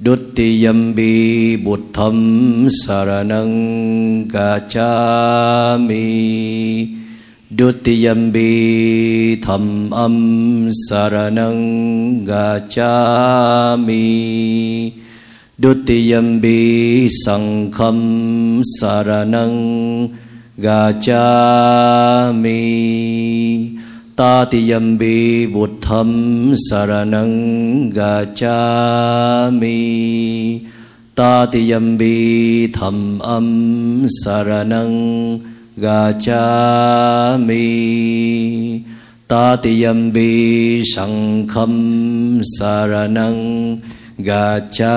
[0.01, 6.01] Duttiyambi buddham saranang gacchami
[7.53, 14.01] Duttiyambi tham âm saranang gacchami
[15.61, 20.17] Duttiyambi sangham saranang
[20.57, 21.11] gacchami
[24.16, 29.72] Tatiyambi buddham saranang gacchami
[31.16, 35.41] Tatiyambi tham âm saranang
[35.80, 37.62] gacchami
[39.32, 43.80] tatiyambi sangham saranang
[44.20, 44.91] gacchami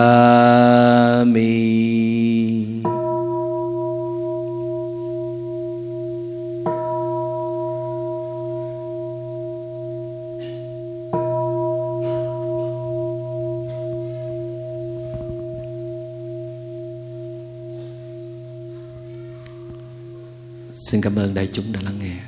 [20.95, 22.24] Xin cảm ơn đại chúng đã lắng nghe.